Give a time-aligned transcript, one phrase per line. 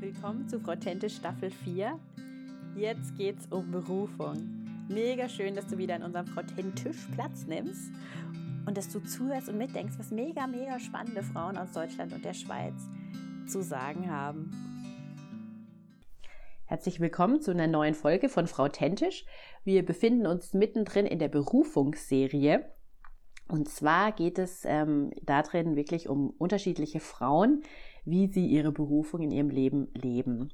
[0.00, 1.98] Willkommen zu Frau Tente Staffel 4.
[2.76, 4.86] Jetzt geht's um Berufung.
[4.88, 7.90] Mega schön, dass du wieder in unserem Frau Tentisch Platz nimmst
[8.64, 12.34] und dass du zuhörst und mitdenkst, was mega, mega spannende Frauen aus Deutschland und der
[12.34, 12.74] Schweiz
[13.48, 14.52] zu sagen haben.
[16.66, 19.24] Herzlich willkommen zu einer neuen Folge von Frau Tentisch.
[19.64, 22.64] Wir befinden uns mittendrin in der Berufungsserie.
[23.48, 27.64] Und zwar geht es ähm, darin wirklich um unterschiedliche Frauen,
[28.04, 30.52] wie sie ihre Berufung in ihrem Leben leben.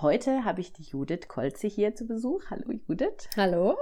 [0.00, 2.42] Heute habe ich die Judith Kolze hier zu Besuch.
[2.50, 3.28] Hallo Judith.
[3.36, 3.76] Hallo.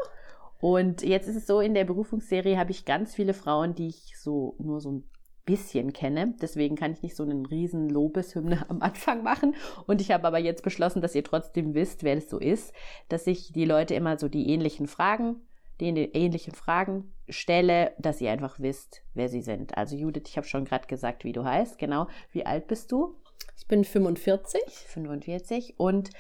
[0.61, 4.17] Und jetzt ist es so, in der Berufungsserie habe ich ganz viele Frauen, die ich
[4.19, 5.05] so nur so ein
[5.47, 6.35] bisschen kenne.
[6.43, 9.55] Deswegen kann ich nicht so einen riesen Lobeshymne am Anfang machen.
[9.87, 12.75] Und ich habe aber jetzt beschlossen, dass ihr trotzdem wisst, wer das so ist,
[13.09, 15.37] dass ich die Leute immer so die ähnlichen Fragen,
[15.81, 19.77] die ähnlichen Fragen stelle, dass ihr einfach wisst, wer sie sind.
[19.77, 21.79] Also Judith, ich habe schon gerade gesagt, wie du heißt.
[21.79, 22.09] Genau.
[22.33, 23.17] Wie alt bist du?
[23.59, 24.63] Ich bin 45.
[24.63, 25.75] 45.
[25.79, 26.11] Und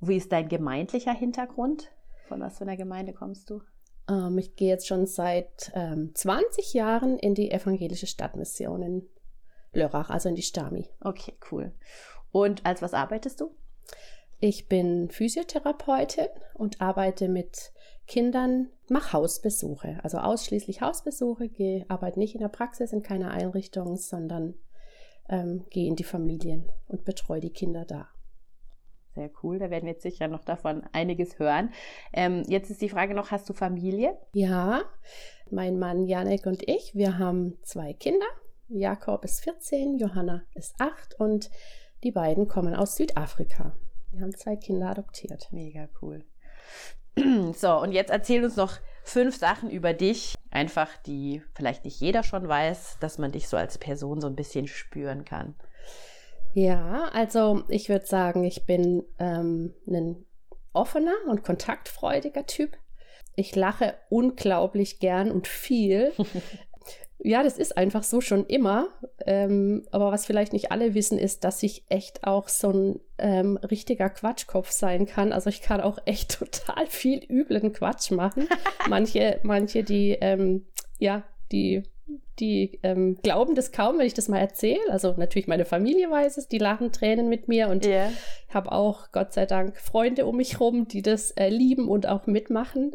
[0.00, 1.90] wie ist dein gemeindlicher Hintergrund?
[2.28, 3.62] Von was für einer Gemeinde kommst du?
[4.08, 9.08] Ähm, ich gehe jetzt schon seit ähm, 20 Jahren in die evangelische Stadtmission in
[9.72, 10.88] Lörrach, also in die Stami.
[11.00, 11.72] Okay, cool.
[12.32, 13.54] Und als was arbeitest du?
[14.38, 17.72] Ich bin Physiotherapeutin und arbeite mit
[18.06, 23.96] Kindern, mache Hausbesuche, also ausschließlich Hausbesuche, gehe, arbeite nicht in der Praxis, in keiner Einrichtung,
[23.96, 24.54] sondern
[25.28, 28.08] ähm, gehe in die Familien und betreue die Kinder da.
[29.14, 31.72] Sehr cool, da werden wir jetzt sicher noch davon einiges hören.
[32.12, 34.16] Ähm, jetzt ist die Frage noch, hast du Familie?
[34.34, 34.82] Ja,
[35.50, 38.26] mein Mann Janek und ich, wir haben zwei Kinder.
[38.68, 41.50] Jakob ist 14, Johanna ist 8 und
[42.04, 43.76] die beiden kommen aus Südafrika.
[44.10, 45.48] Wir haben zwei Kinder adoptiert.
[45.50, 46.24] Mega cool.
[47.54, 52.22] So, und jetzt erzähl uns noch fünf Sachen über dich, einfach die vielleicht nicht jeder
[52.22, 55.54] schon weiß, dass man dich so als Person so ein bisschen spüren kann.
[56.54, 60.24] Ja, also ich würde sagen, ich bin ähm, ein
[60.72, 62.76] offener und kontaktfreudiger Typ.
[63.34, 66.12] Ich lache unglaublich gern und viel.
[67.18, 68.88] Ja, das ist einfach so schon immer.
[69.24, 73.56] Ähm, aber was vielleicht nicht alle wissen, ist, dass ich echt auch so ein ähm,
[73.56, 75.32] richtiger Quatschkopf sein kann.
[75.32, 78.48] Also ich kann auch echt total viel üblen Quatsch machen.
[78.88, 80.66] manche, manche, die, ähm,
[80.98, 81.84] ja, die,
[82.38, 84.90] die ähm, glauben das kaum, wenn ich das mal erzähle.
[84.90, 88.10] Also natürlich meine Familie weiß es, die lachen Tränen mit mir und yeah.
[88.48, 92.06] ich habe auch Gott sei Dank Freunde um mich rum, die das äh, lieben und
[92.06, 92.92] auch mitmachen.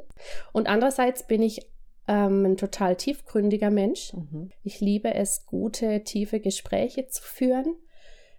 [0.51, 1.70] Und andererseits bin ich
[2.07, 4.13] ähm, ein total tiefgründiger Mensch.
[4.13, 4.51] Mhm.
[4.63, 7.75] Ich liebe es, gute, tiefe Gespräche zu führen.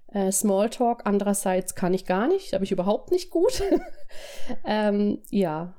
[0.08, 3.62] Äh, Smalltalk andererseits kann ich gar nicht, habe ich überhaupt nicht gut.
[4.66, 5.74] ähm, ja,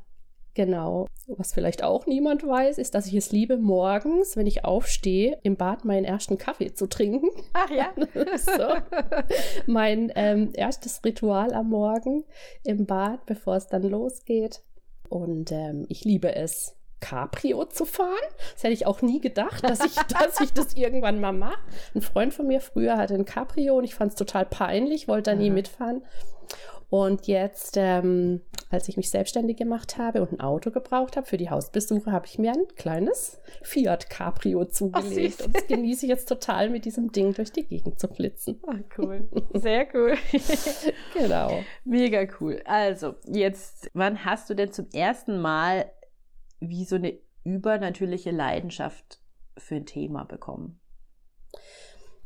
[0.56, 1.08] genau.
[1.28, 5.56] Was vielleicht auch niemand weiß, ist, dass ich es liebe, morgens, wenn ich aufstehe, im
[5.56, 7.30] Bad meinen ersten Kaffee zu trinken.
[7.54, 7.94] Ach ja.
[8.38, 9.02] so.
[9.68, 12.24] Mein ähm, erstes Ritual am Morgen
[12.64, 14.64] im Bad, bevor es dann losgeht.
[15.10, 18.10] Und ähm, ich liebe es, Cabrio zu fahren.
[18.54, 21.60] Das hätte ich auch nie gedacht, dass ich, dass ich das irgendwann mal mache.
[21.94, 25.32] Ein Freund von mir früher hatte ein Cabrio und ich fand es total peinlich, wollte
[25.32, 25.56] da nie mhm.
[25.56, 26.02] mitfahren.
[26.90, 31.38] Und jetzt, ähm, als ich mich selbstständig gemacht habe und ein Auto gebraucht habe für
[31.38, 35.40] die Hausbesuche, habe ich mir ein kleines Fiat Cabrio zugelegt.
[35.42, 38.62] Ach, und das genieße ich jetzt total, mit diesem Ding durch die Gegend zu flitzen.
[38.68, 39.28] Ach, cool.
[39.54, 40.14] Sehr cool.
[41.16, 41.64] genau.
[41.84, 42.62] Mega cool.
[42.66, 45.92] Also, jetzt, wann hast du denn zum ersten Mal
[46.70, 49.20] wie so eine übernatürliche Leidenschaft
[49.58, 50.80] für ein Thema bekommen?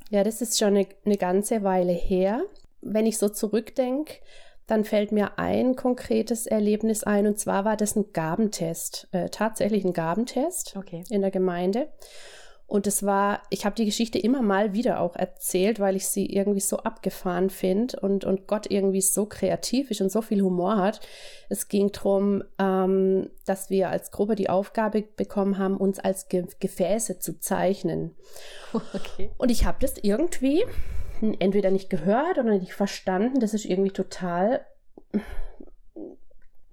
[0.10, 2.44] Ja, das ist schon eine, eine ganze Weile her.
[2.82, 4.16] Wenn ich so zurückdenke,
[4.68, 9.86] dann fällt mir ein konkretes Erlebnis ein und zwar war das ein Gabentest, äh, tatsächlich
[9.86, 11.04] ein Gabentest okay.
[11.10, 11.90] in der Gemeinde.
[12.68, 16.26] Und es war, ich habe die Geschichte immer mal wieder auch erzählt, weil ich sie
[16.26, 20.76] irgendwie so abgefahren finde und, und Gott irgendwie so kreativ ist und so viel Humor
[20.76, 21.00] hat.
[21.48, 26.46] Es ging darum, ähm, dass wir als Gruppe die Aufgabe bekommen haben, uns als Ge
[26.60, 28.16] Gefäße zu zeichnen.
[28.94, 29.32] Okay.
[29.38, 30.66] Und ich habe das irgendwie
[31.40, 33.40] entweder nicht gehört oder nicht verstanden.
[33.40, 34.66] Das ist irgendwie total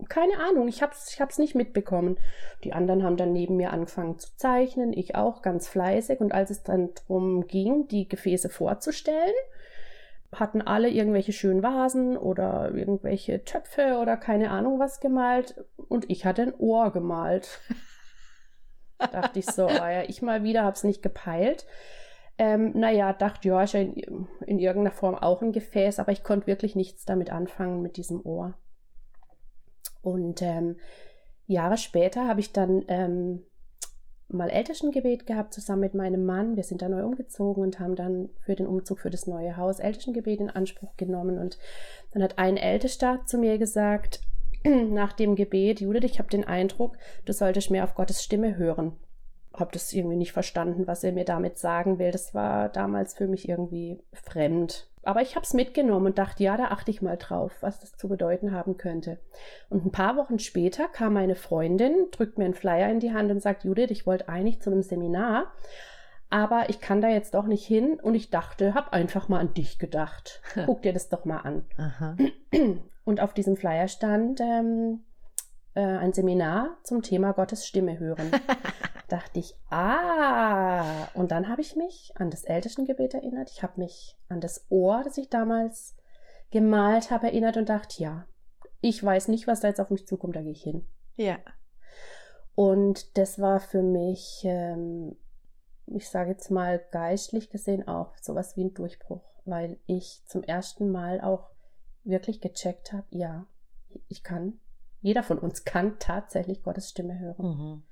[0.08, 2.16] keine Ahnung, ich hab's, ich hab's nicht mitbekommen.
[2.62, 6.20] Die anderen haben dann neben mir angefangen zu zeichnen, ich auch ganz fleißig.
[6.20, 9.34] Und als es dann darum ging, die Gefäße vorzustellen,
[10.32, 15.64] hatten alle irgendwelche schönen Vasen oder irgendwelche Töpfe oder keine Ahnung was gemalt.
[15.88, 17.60] Und ich hatte ein Ohr gemalt.
[18.98, 21.66] dachte ich so, ah ja, ich mal wieder, hab's nicht gepeilt.
[22.36, 26.24] Ähm, naja, dachte, ja, ist ja in, in irgendeiner Form auch ein Gefäß, aber ich
[26.24, 28.54] konnte wirklich nichts damit anfangen mit diesem Ohr.
[30.04, 30.76] Und ähm,
[31.46, 33.42] Jahre später habe ich dann ähm,
[34.28, 36.56] mal Elterngebet gehabt zusammen mit meinem Mann.
[36.56, 39.78] Wir sind da neu umgezogen und haben dann für den Umzug für das neue Haus
[39.78, 41.38] Elterngebet in Anspruch genommen.
[41.38, 41.58] Und
[42.12, 44.20] dann hat ein Ältester zu mir gesagt,
[44.64, 48.96] nach dem Gebet, Judith, ich habe den Eindruck, du solltest mehr auf Gottes Stimme hören.
[49.52, 52.10] Habe das irgendwie nicht verstanden, was er mir damit sagen will.
[52.10, 54.88] Das war damals für mich irgendwie fremd.
[55.06, 57.96] Aber ich habe es mitgenommen und dachte, ja, da achte ich mal drauf, was das
[57.96, 59.18] zu bedeuten haben könnte.
[59.70, 63.30] Und ein paar Wochen später kam meine Freundin, drückt mir einen Flyer in die Hand
[63.30, 65.52] und sagt, Judith, ich wollte eigentlich zu einem Seminar,
[66.30, 68.00] aber ich kann da jetzt doch nicht hin.
[68.00, 70.42] Und ich dachte, hab einfach mal an dich gedacht.
[70.66, 71.64] Guck dir das doch mal an.
[71.76, 72.16] Aha.
[73.04, 75.04] Und auf diesem Flyer stand ähm,
[75.74, 78.30] äh, ein Seminar zum Thema Gottes Stimme hören.
[79.08, 83.50] dachte ich, ah, und dann habe ich mich an das Ältestengebet erinnert.
[83.50, 85.94] Ich habe mich an das Ohr, das ich damals
[86.50, 88.26] gemalt habe, erinnert und dachte, ja,
[88.80, 90.86] ich weiß nicht, was da jetzt auf mich zukommt, da gehe ich hin.
[91.16, 91.38] Ja.
[92.54, 95.16] Und das war für mich, ähm,
[95.86, 100.90] ich sage jetzt mal geistlich gesehen auch sowas wie ein Durchbruch, weil ich zum ersten
[100.90, 101.50] Mal auch
[102.04, 103.46] wirklich gecheckt habe, ja,
[104.08, 104.60] ich kann,
[105.04, 107.46] jeder von uns kann tatsächlich Gottes Stimme hören.
[107.46, 107.82] Mhm.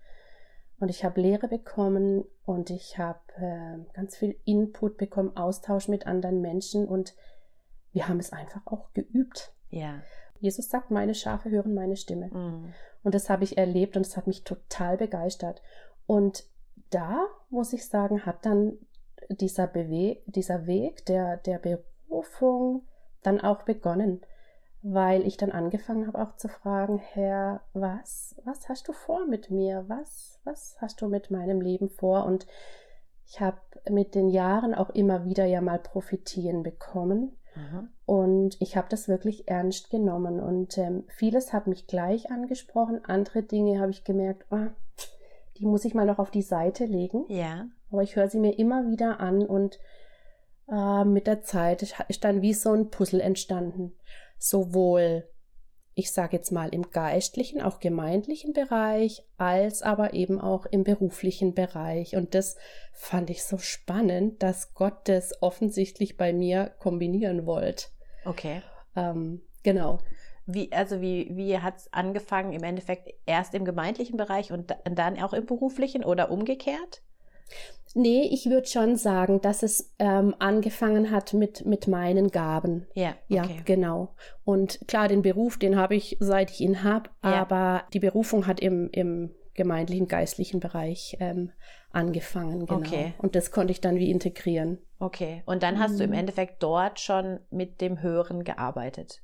[0.80, 6.06] Und ich habe Lehre bekommen und ich habe äh, ganz viel Input bekommen, Austausch mit
[6.06, 7.14] anderen Menschen und
[7.92, 9.52] wir haben es einfach auch geübt.
[9.68, 10.00] Ja.
[10.40, 12.28] Jesus sagt, meine Schafe hören meine Stimme.
[12.28, 12.72] Mhm.
[13.02, 15.60] Und das habe ich erlebt und es hat mich total begeistert.
[16.06, 16.46] Und
[16.88, 18.78] da, muss ich sagen, hat dann
[19.28, 22.86] dieser, Bewe dieser Weg der, der Berufung
[23.22, 24.22] dann auch begonnen
[24.82, 29.50] weil ich dann angefangen habe auch zu fragen, Herr, was, was hast du vor mit
[29.50, 29.84] mir?
[29.86, 32.24] Was, was hast du mit meinem Leben vor?
[32.24, 32.46] Und
[33.26, 33.58] ich habe
[33.88, 37.36] mit den Jahren auch immer wieder ja mal Profitieren bekommen.
[37.54, 37.84] Aha.
[38.06, 40.40] Und ich habe das wirklich ernst genommen.
[40.40, 43.04] Und ähm, vieles hat mich gleich angesprochen.
[43.04, 44.66] Andere Dinge habe ich gemerkt, oh,
[45.58, 47.24] die muss ich mal noch auf die Seite legen.
[47.28, 47.66] Ja.
[47.92, 49.78] Aber ich höre sie mir immer wieder an und
[50.68, 53.92] äh, mit der Zeit ist dann wie so ein Puzzle entstanden
[54.42, 55.28] sowohl,
[55.94, 61.54] ich sage jetzt mal, im geistlichen, auch gemeindlichen Bereich, als aber eben auch im beruflichen
[61.54, 62.16] Bereich.
[62.16, 62.56] Und das
[62.92, 67.86] fand ich so spannend, dass Gott das offensichtlich bei mir kombinieren wollte.
[68.24, 68.62] Okay.
[68.96, 69.98] Ähm, genau.
[70.46, 75.22] Wie, also wie, wie hat es angefangen im Endeffekt erst im gemeindlichen Bereich und dann
[75.22, 77.02] auch im beruflichen oder umgekehrt?
[77.94, 82.86] Nee, ich würde schon sagen, dass es ähm, angefangen hat mit, mit meinen Gaben.
[82.94, 83.16] Ja, okay.
[83.28, 84.14] ja, genau.
[84.44, 87.34] Und klar, den Beruf, den habe ich, seit ich ihn habe, ja.
[87.34, 91.50] aber die Berufung hat im, im gemeindlichen, geistlichen Bereich ähm,
[91.90, 92.66] angefangen.
[92.66, 92.80] Genau.
[92.80, 93.14] Okay.
[93.18, 94.78] Und das konnte ich dann wie integrieren.
[94.98, 95.42] Okay.
[95.44, 95.98] Und dann hast mhm.
[95.98, 96.18] du im mhm.
[96.18, 99.20] Endeffekt dort schon mit dem Hören gearbeitet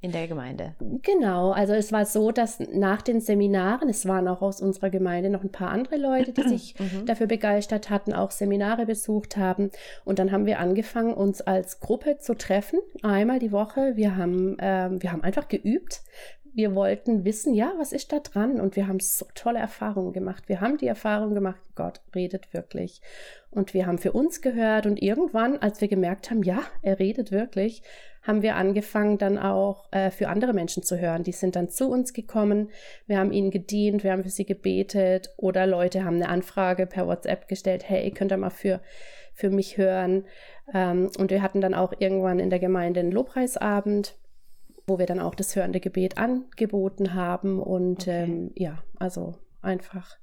[0.00, 0.74] in der Gemeinde.
[1.02, 5.28] Genau, also es war so, dass nach den Seminaren, es waren auch aus unserer Gemeinde
[5.28, 7.04] noch ein paar andere Leute, die sich mhm.
[7.06, 9.70] dafür begeistert hatten, auch Seminare besucht haben.
[10.04, 13.96] Und dann haben wir angefangen, uns als Gruppe zu treffen, einmal die Woche.
[13.96, 16.02] Wir haben, ähm, wir haben einfach geübt.
[16.54, 18.60] Wir wollten wissen, ja, was ist da dran?
[18.60, 20.44] Und wir haben so tolle Erfahrungen gemacht.
[20.48, 23.00] Wir haben die Erfahrung gemacht, Gott redet wirklich.
[23.50, 27.32] Und wir haben für uns gehört und irgendwann, als wir gemerkt haben, ja, er redet
[27.32, 27.82] wirklich,
[28.28, 31.24] haben wir angefangen dann auch äh, für andere Menschen zu hören.
[31.24, 32.68] Die sind dann zu uns gekommen,
[33.06, 37.06] wir haben ihnen gedient, wir haben für sie gebetet oder Leute haben eine Anfrage per
[37.06, 38.80] WhatsApp gestellt, hey, könnt ihr mal für,
[39.32, 40.26] für mich hören.
[40.74, 44.14] Ähm, und wir hatten dann auch irgendwann in der Gemeinde einen Lobpreisabend
[44.86, 48.22] wo wir dann auch das hörende Gebet angeboten haben und okay.
[48.22, 50.16] ähm, ja, also einfach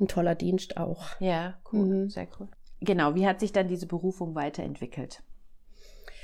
[0.00, 1.20] ein toller Dienst auch.
[1.20, 2.08] Ja, cool, mhm.
[2.08, 2.48] sehr cool.
[2.80, 5.22] Genau, wie hat sich dann diese Berufung weiterentwickelt?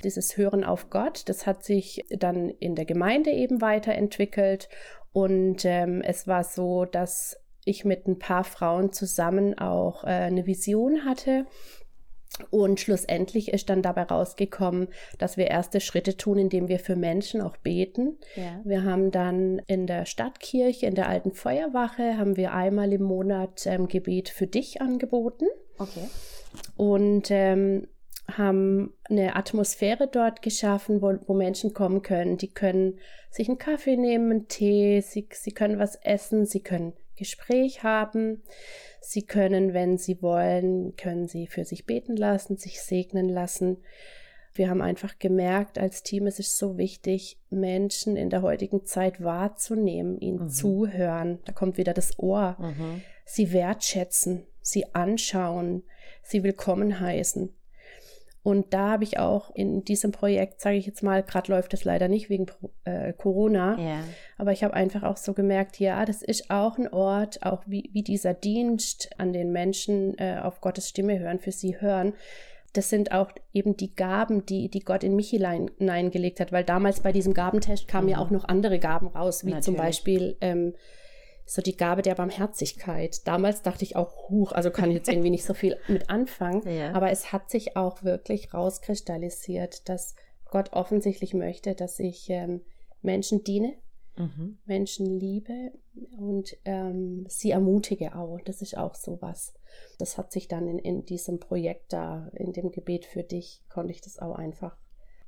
[0.04, 4.68] Dieses Hören auf Gott, das hat sich dann in der Gemeinde eben weiterentwickelt
[5.12, 10.46] und ähm, es war so, dass ich mit ein paar Frauen zusammen auch äh, eine
[10.46, 11.46] Vision hatte
[12.50, 14.88] und schlussendlich ist dann dabei rausgekommen,
[15.18, 18.18] dass wir erste Schritte tun, indem wir für Menschen auch beten.
[18.36, 18.60] Ja.
[18.64, 23.66] Wir haben dann in der Stadtkirche, in der alten Feuerwache, haben wir einmal im Monat
[23.66, 25.46] ähm, Gebet für dich angeboten.
[25.78, 26.08] Okay.
[26.76, 27.88] Und ähm,
[28.30, 32.36] haben eine Atmosphäre dort geschaffen, wo, wo Menschen kommen können.
[32.36, 32.98] Die können
[33.30, 38.42] sich einen Kaffee nehmen, einen Tee, sie, sie können was essen, sie können Gespräch haben.
[39.00, 43.78] Sie können, wenn Sie wollen, können Sie für sich beten lassen, sich segnen lassen.
[44.54, 49.22] Wir haben einfach gemerkt als Team, es ist so wichtig, Menschen in der heutigen Zeit
[49.22, 50.48] wahrzunehmen, ihnen mhm.
[50.48, 51.38] zuhören.
[51.44, 52.56] Da kommt wieder das Ohr.
[52.58, 53.02] Mhm.
[53.24, 55.84] Sie wertschätzen, sie anschauen,
[56.22, 57.54] sie willkommen heißen.
[58.48, 61.84] Und da habe ich auch in diesem Projekt, sage ich jetzt mal, gerade läuft es
[61.84, 62.46] leider nicht wegen
[62.84, 64.00] äh, Corona, Ja.
[64.38, 67.90] aber ich habe einfach auch so gemerkt, ja, das ist auch ein Ort, auch wie,
[67.92, 72.14] wie dieser Dienst an den Menschen äh, auf Gottes Stimme hören, für sie hören.
[72.72, 76.64] Das sind auch eben die Gaben, die, die Gott in mich hinein, hineingelegt hat, weil
[76.64, 78.22] damals bei diesem Gabentest kamen ja Mhm.
[78.22, 79.76] auch noch andere Gaben raus, wie zum Natürlich.
[79.78, 80.74] Beispiel ähm,
[81.48, 83.26] so die Gabe der Barmherzigkeit.
[83.26, 86.62] Damals dachte ich auch, huch, also kann ich jetzt irgendwie nicht so viel mit anfangen.
[86.68, 86.92] Ja.
[86.92, 90.14] Aber es hat sich auch wirklich rauskristallisiert, dass
[90.50, 92.60] Gott offensichtlich möchte, dass ich ähm,
[93.00, 93.74] Menschen diene,
[94.18, 94.58] Mhm.
[94.66, 95.72] Menschen liebe
[96.18, 98.40] und ähm, sie ermutige auch.
[98.44, 99.54] Das ist auch sowas.
[99.98, 103.92] Das hat sich dann in, in diesem Projekt da, in dem Gebet für dich, konnte
[103.92, 104.76] ich das auch einfach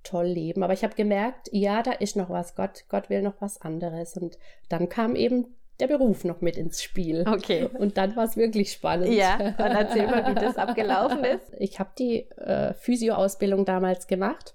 [0.03, 0.63] toll leben.
[0.65, 2.57] Aber ich habe gemerkt, ja, da ist noch was.
[2.57, 4.17] Gott, Gott will noch was anderes.
[4.17, 7.25] Und dann kam eben der Beruf noch mit ins Spiel.
[7.27, 7.69] Okay.
[7.79, 9.13] Und dann war es wirklich spannend.
[9.13, 11.53] Ja, und erzähl mal, wie das abgelaufen ist.
[11.59, 14.55] Ich habe die äh, Physio-Ausbildung damals gemacht,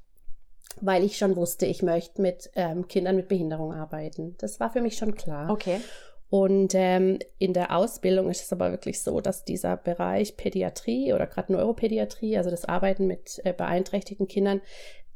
[0.82, 4.36] weil ich schon wusste, ich möchte mit ähm, Kindern mit Behinderung arbeiten.
[4.40, 5.50] Das war für mich schon klar.
[5.50, 5.82] Okay.
[6.30, 11.28] Und ähm, in der Ausbildung ist es aber wirklich so, dass dieser Bereich Pädiatrie oder
[11.28, 14.62] gerade Neuropädiatrie, also das Arbeiten mit äh, beeinträchtigten Kindern,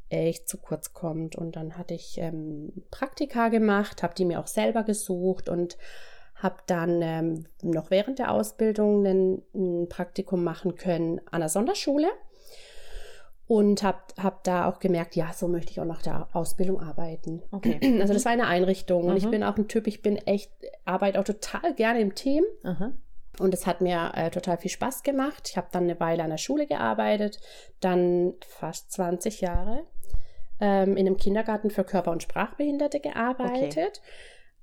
[0.10, 1.36] echt zu kurz kommt.
[1.36, 5.78] Und dann hatte ich ähm, Praktika gemacht, habe die mir auch selber gesucht und
[6.36, 12.08] habe dann ähm, noch während der Ausbildung ein, ein Praktikum machen können an der Sonderschule
[13.46, 17.42] und habe hab da auch gemerkt, ja, so möchte ich auch nach der Ausbildung arbeiten.
[17.51, 17.80] Okay.
[18.01, 19.32] Also das war eine Einrichtung und ich Mhm.
[19.32, 20.51] bin auch ein Typ, ich bin echt,
[20.86, 22.94] arbeite auch total gerne im Team Aha.
[23.39, 25.50] und es hat mir äh, total viel Spaß gemacht.
[25.50, 27.39] Ich habe dann eine Weile an der Schule gearbeitet,
[27.80, 29.84] dann fast 20 Jahre
[30.60, 34.01] ähm, in einem Kindergarten für Körper- und Sprachbehinderte gearbeitet.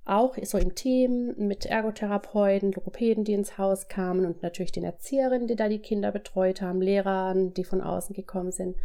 [0.05, 5.49] Auch so im Team mit Ergotherapeuten, Logopäden, die ins Haus kamen und natürlich den Erzieherinnen,
[5.49, 8.77] die da die Kinder betreut haben, Lehrern, die von außen gekommen sind.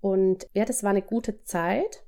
[0.00, 2.02] Und ja, das war eine gute Zeit.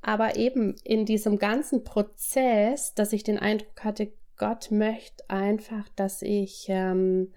[0.00, 6.22] Aber eben in diesem ganzen Prozess, dass ich den Eindruck hatte, Gott möchte einfach, dass
[6.22, 7.32] ich ähm,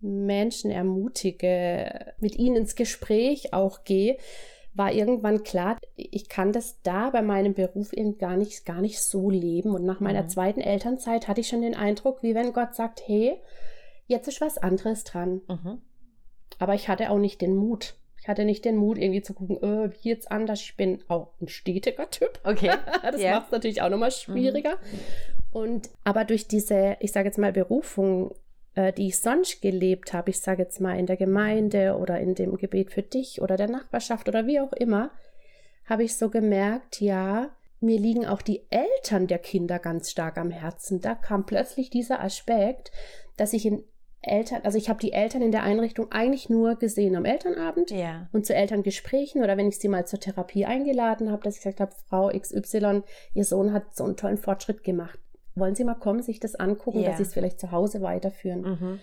[0.00, 4.16] Menschen ermutige, mit ihnen ins Gespräch auch gehe,
[4.74, 9.00] war irgendwann klar, ich kann das da bei meinem Beruf eben gar nicht, gar nicht
[9.00, 9.74] so leben.
[9.74, 10.28] Und nach meiner Mhm.
[10.28, 13.36] zweiten Elternzeit hatte ich schon den Eindruck, wie wenn Gott sagt, hey,
[14.06, 15.40] jetzt ist was anderes dran.
[15.48, 15.80] Mhm.
[16.58, 17.94] Aber ich hatte auch nicht den Mut.
[18.20, 20.60] Ich hatte nicht den Mut, irgendwie zu gucken, äh, wie jetzt anders.
[20.60, 22.40] Ich bin auch ein stetiger Typ.
[22.42, 22.70] Okay.
[23.02, 23.32] das Ja.
[23.36, 24.78] macht es natürlich auch nochmal schwieriger.
[25.52, 28.34] Und aber durch diese, ich sage jetzt mal, Berufung,
[28.74, 32.34] äh, die ich sonst gelebt habe, ich sage jetzt mal in der Gemeinde oder in
[32.34, 35.10] dem Gebet für dich oder der Nachbarschaft oder wie auch immer,
[35.86, 37.50] habe ich so gemerkt, ja,
[37.80, 41.00] mir liegen auch die Eltern der Kinder ganz stark am Herzen.
[41.00, 42.90] Da kam plötzlich dieser Aspekt,
[43.36, 43.84] dass ich in
[44.22, 48.28] Eltern, also ich habe die Eltern in der Einrichtung eigentlich nur gesehen am Elternabend Ja.
[48.32, 51.80] und zu Elterngesprächen oder wenn ich sie mal zur Therapie eingeladen habe, dass ich gesagt
[51.80, 53.02] habe, Frau XY,
[53.34, 55.18] Ihr Sohn hat so einen tollen Fortschritt gemacht.
[55.54, 57.08] Wollen Sie mal kommen, sich das angucken, Ja.
[57.10, 58.62] dass Sie es vielleicht zu Hause weiterführen?
[58.62, 59.00] Mhm.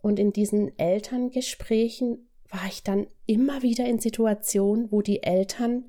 [0.00, 5.84] Und in diesen Elterngesprächen war ich dann immer wieder in Situationen, wo die Eltern,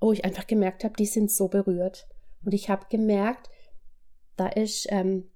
[0.00, 2.06] wo ich einfach gemerkt habe, die sind so berührt.
[2.44, 3.50] Und ich habe gemerkt,
[4.36, 5.28] da ist, ähm,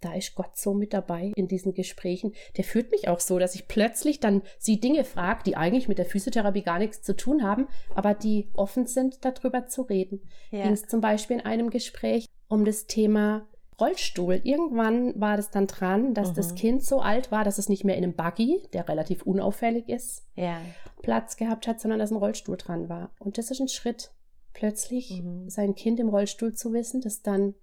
[0.00, 2.34] da ist Gott so mit dabei in diesen Gesprächen.
[2.56, 5.98] Der führt mich auch so, dass ich plötzlich dann sie Dinge frage, die eigentlich mit
[5.98, 10.20] der Physiotherapie gar nichts zu tun haben, aber die offen sind, darüber zu reden.
[10.50, 10.64] Ja.
[10.64, 13.46] Ging es zum Beispiel in einem Gespräch um das Thema
[13.80, 14.40] Rollstuhl.
[14.44, 16.34] Irgendwann war das dann dran, dass Mhm.
[16.34, 19.88] das Kind so alt war, dass es nicht mehr in einem Buggy, der relativ unauffällig
[19.88, 20.60] ist, Ja.
[21.02, 23.10] Platz gehabt hat, sondern dass ein Rollstuhl dran war.
[23.18, 24.12] Und das ist ein Schritt.
[24.52, 25.50] Plötzlich Mhm.
[25.50, 27.54] sein Kind im Rollstuhl zu wissen, das dann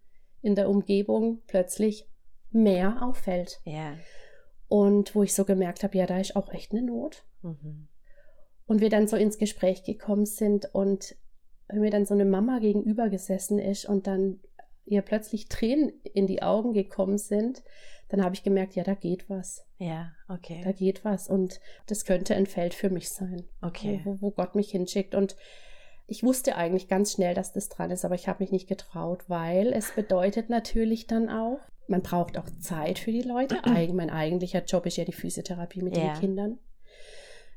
[0.42, 2.08] in der Umgebung plötzlich
[2.52, 3.62] mehr auffällt.
[3.64, 3.94] Ja.
[4.68, 7.24] Und wo ich so gemerkt habe, ja, da ist auch echt eine Not.
[7.42, 7.88] Mhm.
[8.66, 11.16] Und wir dann so ins Gespräch gekommen sind und
[11.74, 14.42] mir dann so eine Mama gegenüber gesessen ist und dann
[14.92, 17.64] ihr plötzlich Tränen in die Augen gekommen sind,
[18.10, 19.66] dann habe ich gemerkt, ja, da geht was.
[19.78, 20.12] Ja.
[20.28, 20.62] Okay.
[20.64, 21.30] Da geht was.
[21.30, 24.02] Und das könnte ein Feld für mich sein, Okay.
[24.04, 25.16] wo, wo Gott mich hinschickt.
[25.16, 25.36] Und
[26.08, 29.24] ich wusste eigentlich ganz schnell, dass das dran ist, aber ich habe mich nicht getraut,
[29.30, 33.56] weil es bedeutet natürlich dann auch, man braucht auch Zeit für die Leute.
[33.64, 36.14] Eig mein eigentlicher Job ist ja die Physiotherapie mit Ja.
[36.14, 36.60] den Kindern.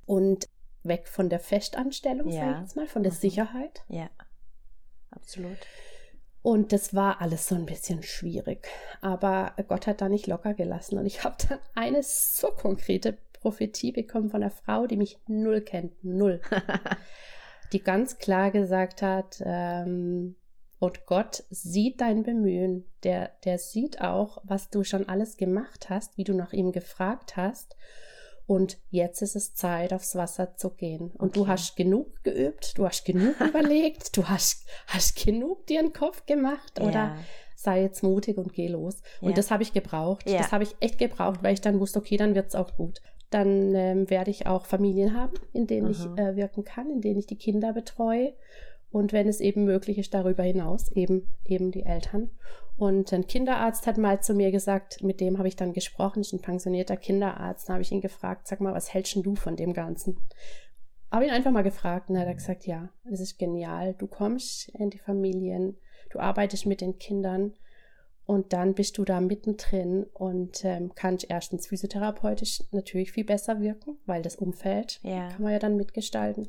[0.07, 0.47] Und
[0.85, 2.53] weg von der Festanstellung, sag Ja.
[2.53, 3.17] ich jetzt mal, von der Mhm.
[3.17, 3.83] Sicherheit.
[3.89, 4.09] Ja.
[5.11, 5.57] Absolut.
[6.45, 8.69] Und das war alles so ein bisschen schwierig.
[9.01, 10.99] Aber Gott hat da nicht locker gelassen.
[10.99, 15.63] Und ich habe dann eine so konkrete Prophetie bekommen von einer Frau, die mich null
[15.63, 16.05] kennt.
[16.05, 16.43] Null.
[17.73, 20.37] die ganz klar gesagt hat, ähm,
[20.79, 22.85] und Gott sieht dein Bemühen.
[23.05, 27.39] Der, der sieht auch, was du schon alles gemacht hast, wie du nach ihm gefragt
[27.39, 27.75] hast.
[28.47, 31.11] Und jetzt ist es Zeit, aufs Wasser zu gehen.
[31.19, 31.41] Und Okay.
[31.41, 36.27] du hast genug geübt, du hast genug überlegt, du hast, hast genug dir einen Kopf
[36.27, 37.17] gemacht oder Ja.
[37.57, 39.01] sei jetzt mutig und geh los.
[39.23, 39.35] Und Ja.
[39.37, 40.29] das habe ich gebraucht.
[40.29, 40.39] Ja.
[40.39, 43.01] Das habe ich echt gebraucht, weil ich dann wusste, okay, dann wird es auch gut.
[43.31, 46.19] Dann ähm, werde ich auch Familien haben, in denen ich Mhm.
[46.19, 48.35] äh, wirken kann, in denen ich die Kinder betreue.
[48.93, 52.31] Und wenn es eben möglich ist, darüber hinaus eben, eben die Eltern.
[52.77, 56.33] Und ein Kinderarzt hat mal zu mir gesagt, mit dem habe ich dann gesprochen, ist
[56.33, 57.69] ein pensionierter Kinderarzt.
[57.69, 60.17] Da habe ich ihn gefragt, sag mal, was hältst du von dem Ganzen?
[61.13, 63.95] Habe ihn einfach mal gefragt und er hat gesagt, ja, es ist genial.
[63.95, 65.77] Du kommst in die Familien,
[66.11, 67.55] du arbeitest mit den Kindern
[68.27, 73.99] und dann bist du da mittendrin und ähm, kannst erstens physiotherapeutisch natürlich viel besser wirken,
[74.07, 75.29] weil das Umfeld Ja.
[75.29, 76.49] kann man ja dann mitgestalten.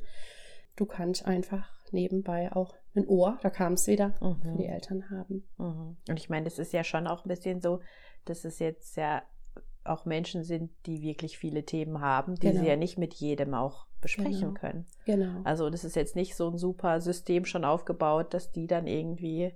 [0.75, 4.57] Du kannst einfach nebenbei auch ein Ohr, da kam es wieder, für Mhm.
[4.57, 5.43] die Eltern haben.
[5.57, 5.97] Mhm.
[6.09, 7.81] Und ich meine, das ist ja schon auch ein bisschen so,
[8.25, 9.21] dass es jetzt ja
[9.83, 12.61] auch Menschen sind, die wirklich viele Themen haben, die Genau.
[12.61, 14.59] sie ja nicht mit jedem auch besprechen Genau.
[14.59, 14.85] können.
[15.05, 15.41] Genau.
[15.43, 19.53] Also das ist jetzt nicht so ein super System schon aufgebaut, dass die dann irgendwie,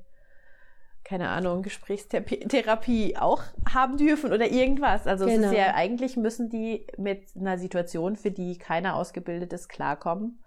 [1.04, 3.42] keine Ahnung, Gesprächstherapie auch
[3.74, 5.08] haben dürfen oder irgendwas.
[5.08, 5.48] Also es Genau.
[5.48, 10.44] ist ja eigentlich müssen die mit einer Situation, für die keiner ausgebildet ist, klarkommen,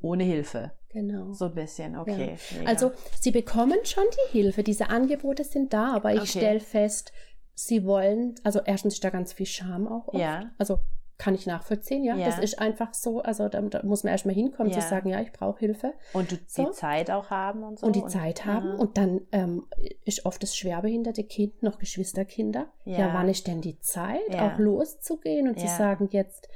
[0.00, 0.72] ohne Hilfe.
[0.90, 1.32] genau.
[1.32, 2.36] So ein bisschen, okay.
[2.58, 2.68] mega.
[2.70, 6.38] Also sie bekommen schon die Hilfe, diese Angebote sind da, aber ich Okay.
[6.38, 7.12] stelle fest,
[7.54, 10.08] sie wollen, also erstens ist da ganz viel Scham auch.
[10.08, 10.18] Oft.
[10.18, 10.50] Ja.
[10.58, 10.78] Also
[11.18, 12.14] kann ich nachvollziehen, ja.
[12.14, 12.26] Ja.
[12.26, 14.80] Das ist einfach so, also da, da muss man erstmal hinkommen Ja.
[14.80, 16.66] zu sagen, ja, ich brauche Hilfe und du so.
[16.66, 17.86] die Zeit auch haben und so.
[17.86, 18.72] und die Zeit haben.
[18.72, 18.76] Aha.
[18.76, 19.66] Und dann ähm,
[20.04, 22.66] ist oft das schwerbehinderte Kind noch Geschwisterkinder.
[22.84, 22.98] Ja.
[22.98, 23.14] Ja.
[23.14, 24.52] wann ist denn die Zeit, Ja.
[24.54, 25.74] auch loszugehen und zu Ja.
[25.76, 26.48] sagen, jetzt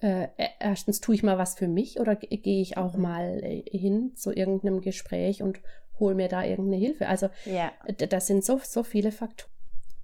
[0.00, 0.28] äh,
[0.58, 3.02] erstens tue ich mal was für mich oder ge- gehe ich auch Mhm.
[3.02, 5.60] mal äh, hin zu irgendeinem Gespräch und
[5.98, 7.06] hole mir da irgendeine Hilfe.
[7.08, 7.72] Also ja.
[7.88, 9.50] d- das sind so, so viele Faktoren.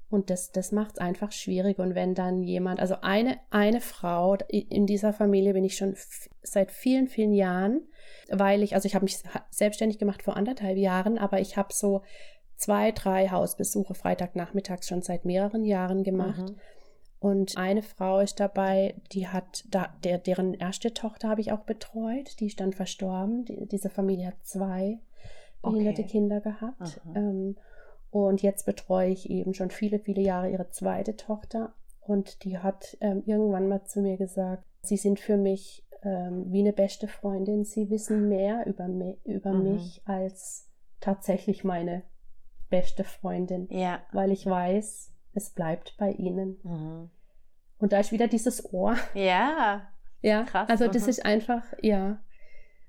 [0.08, 1.78] Und das, das macht es einfach schwierig.
[1.80, 5.96] Und wenn dann jemand, also eine, eine Frau, in dieser Familie bin ich schon
[6.42, 7.80] seit vielen, vielen Jahren,
[8.30, 9.18] weil ich, also ich habe mich
[9.50, 12.02] selbstständig gemacht vor anderthalb Jahren, aber ich habe so
[12.56, 16.50] zwei, drei Hausbesuche Freitagnachmittags schon seit mehreren Jahren gemacht.
[16.50, 16.56] Mhm.
[17.18, 21.60] Und eine Frau ist dabei, die hat, da, der, deren erste Tochter habe ich auch
[21.64, 23.44] betreut, die ist dann verstorben.
[23.46, 24.98] Die, diese Familie hat zwei
[25.62, 26.10] behinderte Okay.
[26.10, 26.80] Kinder gehabt.
[26.80, 27.12] Aha.
[27.14, 27.56] Ähm,
[28.10, 31.74] und jetzt betreue ich eben schon viele, viele Jahre ihre zweite Tochter.
[32.00, 36.60] Und die hat ähm, irgendwann mal zu mir gesagt, sie sind für mich ähm, wie
[36.60, 37.64] eine beste Freundin.
[37.64, 39.62] Sie wissen mehr über, mi über Mhm.
[39.74, 40.68] mich als
[41.00, 42.02] tatsächlich meine
[42.70, 44.00] beste Freundin, Ja.
[44.12, 46.58] weil ich weiß, es bleibt bei ihnen.
[46.62, 47.10] Mhm.
[47.78, 48.96] Und da ist wieder dieses Ohr.
[49.14, 49.88] Ja.
[50.22, 51.10] Ja, Krass, also das aha.
[51.10, 52.18] ist einfach, ja,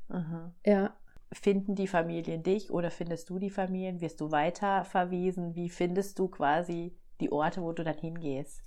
[0.09, 0.53] Mhm.
[0.65, 0.95] ja.
[1.33, 3.99] Finden die Familien dich oder findest du die Familien?
[3.99, 5.55] Wirst du weiter verwiesen?
[5.55, 8.61] Wie findest du quasi die Orte, wo du dann hingehst?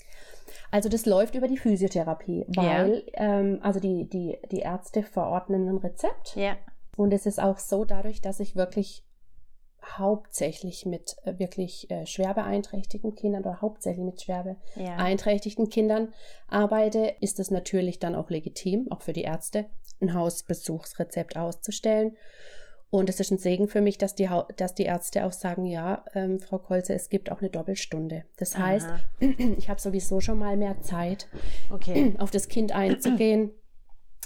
[0.71, 5.79] Also das läuft über die Physiotherapie, weil ähm, also die, die, die Ärzte verordnen ein
[5.79, 6.37] Rezept.
[6.37, 6.57] Ja.
[6.99, 9.07] Und es ist auch so dadurch, dass ich wirklich
[9.99, 14.97] hauptsächlich mit äh, wirklich äh, schwer beeinträchtigten Kindern oder hauptsächlich mit schwer Ja.
[14.97, 16.13] beeinträchtigten Kindern
[16.49, 19.67] arbeite, ist es natürlich dann auch legitim, auch für die Ärzte,
[20.01, 22.17] ein Hausbesuchsrezept auszustellen.
[22.93, 26.05] Und es ist ein Segen für mich, dass die, dass die Ärzte auch sagen, ja,
[26.15, 28.25] ähm, Frau Kolze, es gibt auch eine Doppelstunde.
[28.37, 29.01] Das heißt, Aha.
[29.59, 31.29] ich habe sowieso schon mal mehr Zeit,
[31.73, 32.15] Okay.
[32.19, 33.53] auf das Kind einzugehen.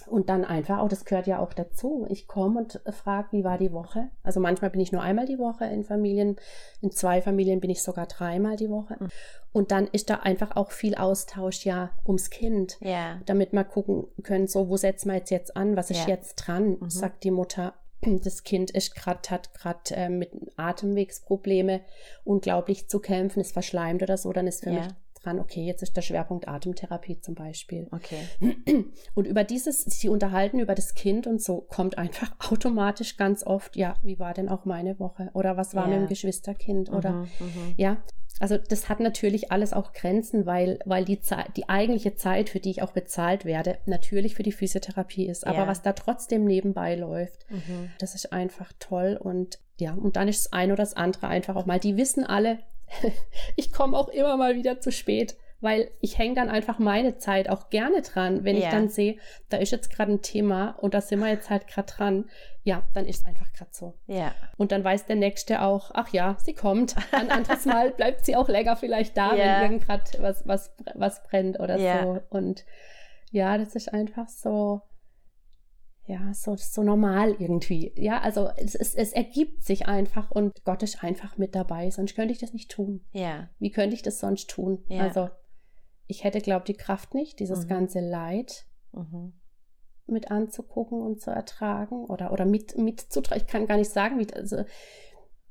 [0.06, 2.06] Und dann einfach, auch das gehört ja auch dazu.
[2.10, 4.08] Ich komme und frage, wie war die Woche?
[4.22, 6.36] Also manchmal bin ich nur einmal die Woche in Familien,
[6.82, 8.96] in zwei Familien bin ich sogar dreimal die Woche.
[9.00, 9.08] Mhm.
[9.52, 13.20] Und dann ist da einfach auch viel Austausch ja ums Kind, Ja.
[13.24, 15.76] damit wir gucken können, so, wo setzen wir jetzt jetzt an?
[15.76, 16.08] Was ist Ja.
[16.14, 16.76] jetzt dran?
[16.80, 16.90] Mhm.
[16.90, 21.80] Sagt die Mutter, das Kind ist grad, hat gerade äh, mit Atemwegsprobleme
[22.24, 24.80] unglaublich zu kämpfen, ist verschleimt oder so, dann ist für Ja.
[24.80, 24.88] mich
[25.24, 27.88] dran, okay, jetzt ist der Schwerpunkt Atemtherapie zum Beispiel.
[27.90, 28.84] Okay.
[29.14, 33.76] Und über dieses, sie unterhalten über das Kind und so kommt einfach automatisch ganz oft,
[33.76, 35.30] ja, wie war denn auch meine Woche?
[35.34, 35.92] Oder was war Ja.
[35.98, 36.90] mit dem Geschwisterkind?
[36.92, 37.28] Oder mhm.
[37.76, 37.96] ja,
[38.40, 42.58] also das hat natürlich alles auch Grenzen, weil, weil die Zeit, die eigentliche Zeit, für
[42.58, 45.46] die ich auch bezahlt werde, natürlich für die Physiotherapie ist.
[45.46, 45.66] Aber Ja.
[45.68, 47.90] was da trotzdem nebenbei läuft, Mhm.
[48.00, 49.16] das ist einfach toll.
[49.22, 51.78] Und ja, und dann ist das eine oder das andere einfach auch mal.
[51.78, 52.58] Die wissen alle,
[53.56, 57.48] ich komme auch immer mal wieder zu spät, weil ich hänge dann einfach meine Zeit
[57.48, 58.70] auch gerne dran, wenn ich Ja.
[58.70, 59.16] dann sehe,
[59.48, 62.28] da ist jetzt gerade ein Thema und da sind wir jetzt halt gerade dran.
[62.64, 63.94] Ja, dann ist es einfach gerade so.
[64.06, 64.34] Ja.
[64.56, 66.96] Und dann weiß der Nächste auch, ach ja, sie kommt.
[67.12, 69.60] Ein anderes Mal bleibt sie auch länger vielleicht da, Ja.
[69.62, 72.20] wenn irgend gerade was, was, was brennt oder so.
[72.30, 72.64] Und
[73.30, 74.82] ja, das ist einfach so,
[76.06, 77.92] ja, so, so normal irgendwie.
[77.96, 82.14] Ja, also es, es, es ergibt sich einfach und Gott ist einfach mit dabei, sonst
[82.14, 83.00] könnte ich das nicht tun.
[83.12, 83.48] Ja.
[83.58, 84.84] Wie könnte ich das sonst tun?
[84.88, 85.02] Ja.
[85.02, 85.30] Also
[86.06, 87.68] ich hätte, glaube ich, die Kraft nicht, dieses Mhm.
[87.68, 89.32] ganze Leid Mhm.
[90.06, 93.42] mit anzugucken und zu ertragen oder, oder mit, mitzutragen.
[93.42, 94.56] Ich kann gar nicht sagen, wie, also,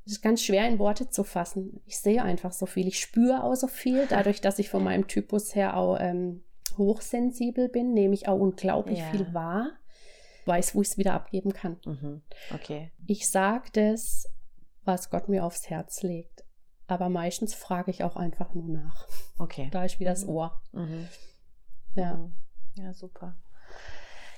[0.06, 1.82] es ist ganz schwer in Worte zu fassen.
[1.86, 2.88] Ich sehe einfach so viel.
[2.88, 4.06] Ich spüre auch so viel.
[4.10, 6.44] Dadurch, dass ich von meinem Typus her auch ähm,
[6.78, 9.06] hochsensibel bin, nehme ich auch unglaublich Ja.
[9.12, 9.72] viel wahr.
[10.46, 11.78] Weiß, wo ich es wieder abgeben kann.
[11.86, 12.22] Mhm.
[12.54, 12.92] Okay.
[13.08, 14.28] Ich sage das,
[14.84, 16.44] was Gott mir aufs Herz legt.
[16.88, 19.08] Aber meistens frage ich auch einfach nur nach.
[19.38, 19.70] Okay.
[19.72, 20.30] Da ist wieder das Mhm.
[20.30, 20.62] Ohr.
[20.74, 21.08] Mhm.
[21.96, 22.14] Ja.
[22.16, 22.36] Mhm.
[22.76, 23.36] Ja, super.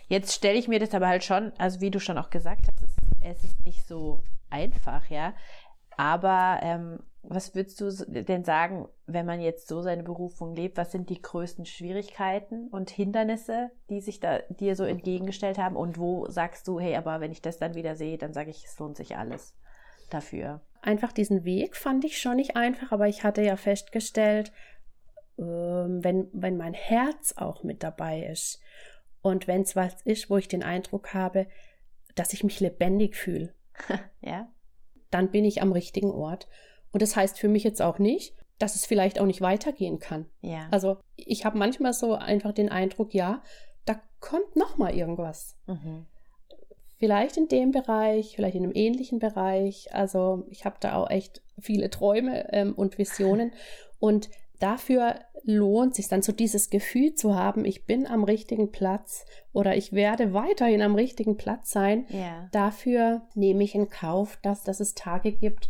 [0.08, 2.84] Jetzt stelle ich mir das aber halt schon, also wie du schon auch gesagt hast,
[2.84, 5.34] es, es ist nicht so einfach, ja.
[5.98, 10.92] Aber ähm, was würdest du denn sagen, wenn man jetzt so seine Berufung lebt, was
[10.92, 15.76] sind die größten Schwierigkeiten und Hindernisse, die sich da dir so entgegengestellt haben?
[15.76, 18.64] Und wo sagst du, hey, aber wenn ich das dann wieder sehe, dann sage ich,
[18.66, 19.56] es lohnt sich alles
[20.10, 20.62] dafür.
[20.82, 24.52] einfach diesen Weg fand ich schon nicht einfach, aber ich hatte ja festgestellt,
[25.40, 28.62] ähm, wenn, wenn mein Herz auch mit dabei ist
[29.24, 31.48] und wenn es was ist, wo ich den Eindruck habe,
[32.14, 33.54] dass ich mich lebendig fühle,
[34.22, 34.48] Ja?
[35.16, 36.50] Dann bin ich am richtigen Ort.
[36.92, 40.26] Und das heißt für mich jetzt auch nicht, dass es vielleicht auch nicht weitergehen kann.
[40.42, 40.68] Ja.
[40.72, 43.42] Also ich habe manchmal so einfach den Eindruck, ja,
[43.86, 45.56] da kommt noch mal irgendwas.
[45.68, 46.06] Mhm.
[46.98, 49.94] Vielleicht in dem Bereich, vielleicht in einem ähnlichen Bereich.
[49.94, 53.54] Also ich habe da auch echt viele Träume ähm, und Visionen.
[53.98, 59.26] Und dafür lohnt sich dann so dieses Gefühl zu haben, ich bin am richtigen Platz
[59.54, 62.06] oder ich werde weiterhin am richtigen Platz sein.
[62.10, 62.50] Ja.
[62.52, 65.70] Dafür nehme ich in Kauf, dass, dass es Tage gibt,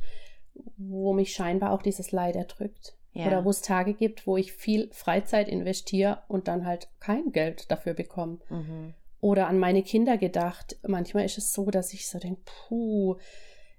[0.78, 2.96] wo mich scheinbar auch dieses Leid erdrückt.
[3.12, 3.28] Ja.
[3.28, 7.70] Oder wo es Tage gibt, wo ich viel Freizeit investiere und dann halt kein Geld
[7.72, 8.94] dafür bekomme Mhm.
[9.22, 10.78] oder an meine Kinder gedacht.
[10.86, 13.16] Manchmal ist es so, dass ich so denke, puh,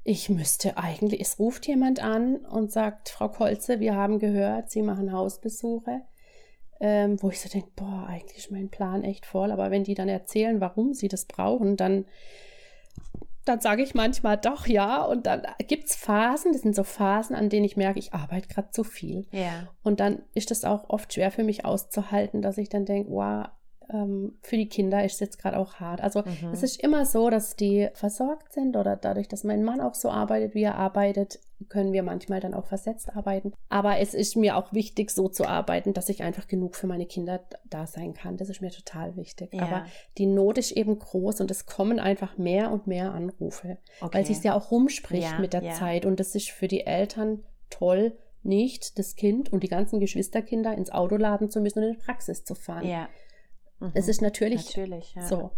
[0.08, 4.82] ich müsste eigentlich, es ruft jemand an und sagt, Frau Kolze, wir haben gehört, Sie
[4.82, 6.02] machen Hausbesuche.
[6.78, 9.50] Ähm, wo ich so denke, boah, eigentlich ist mein Plan echt voll.
[9.50, 12.04] Aber wenn die dann erzählen, warum sie das brauchen, dann,
[13.46, 15.02] dann sage ich manchmal doch ja.
[15.02, 18.48] Und dann gibt es Phasen, das sind so Phasen, an denen ich merke, ich arbeite
[18.48, 19.26] gerade zu viel.
[19.32, 19.68] Ja.
[19.82, 23.46] Und dann ist es auch oft schwer für mich auszuhalten, dass ich dann denke, wow,
[23.92, 26.00] ähm, für die Kinder ist es jetzt gerade auch hart.
[26.00, 26.50] Also Mhm.
[26.52, 30.10] es ist immer so, dass die versorgt sind oder dadurch, dass mein Mann auch so
[30.10, 31.38] arbeitet, wie er arbeitet,
[31.70, 33.52] können wir manchmal dann auch versetzt arbeiten.
[33.70, 37.06] Aber es ist mir auch wichtig, so zu arbeiten, dass ich einfach genug für meine
[37.06, 38.36] Kinder da sein kann.
[38.36, 39.54] Das ist mir total wichtig.
[39.54, 39.62] Ja.
[39.62, 39.86] Aber
[40.18, 44.18] die Not ist eben groß und es kommen einfach mehr und mehr Anrufe, Okay.
[44.18, 45.72] weil sich ja auch rumspricht Ja, mit der ja.
[45.72, 46.04] Zeit.
[46.04, 50.90] Und das ist für die Eltern toll, nicht das Kind und die ganzen Geschwisterkinder ins
[50.90, 52.86] Auto laden zu müssen und in die Praxis zu fahren.
[52.86, 53.08] Ja.
[53.80, 53.90] Mhm.
[53.94, 55.22] Es ist natürlich, Natürlich, ja.
[55.26, 55.50] so.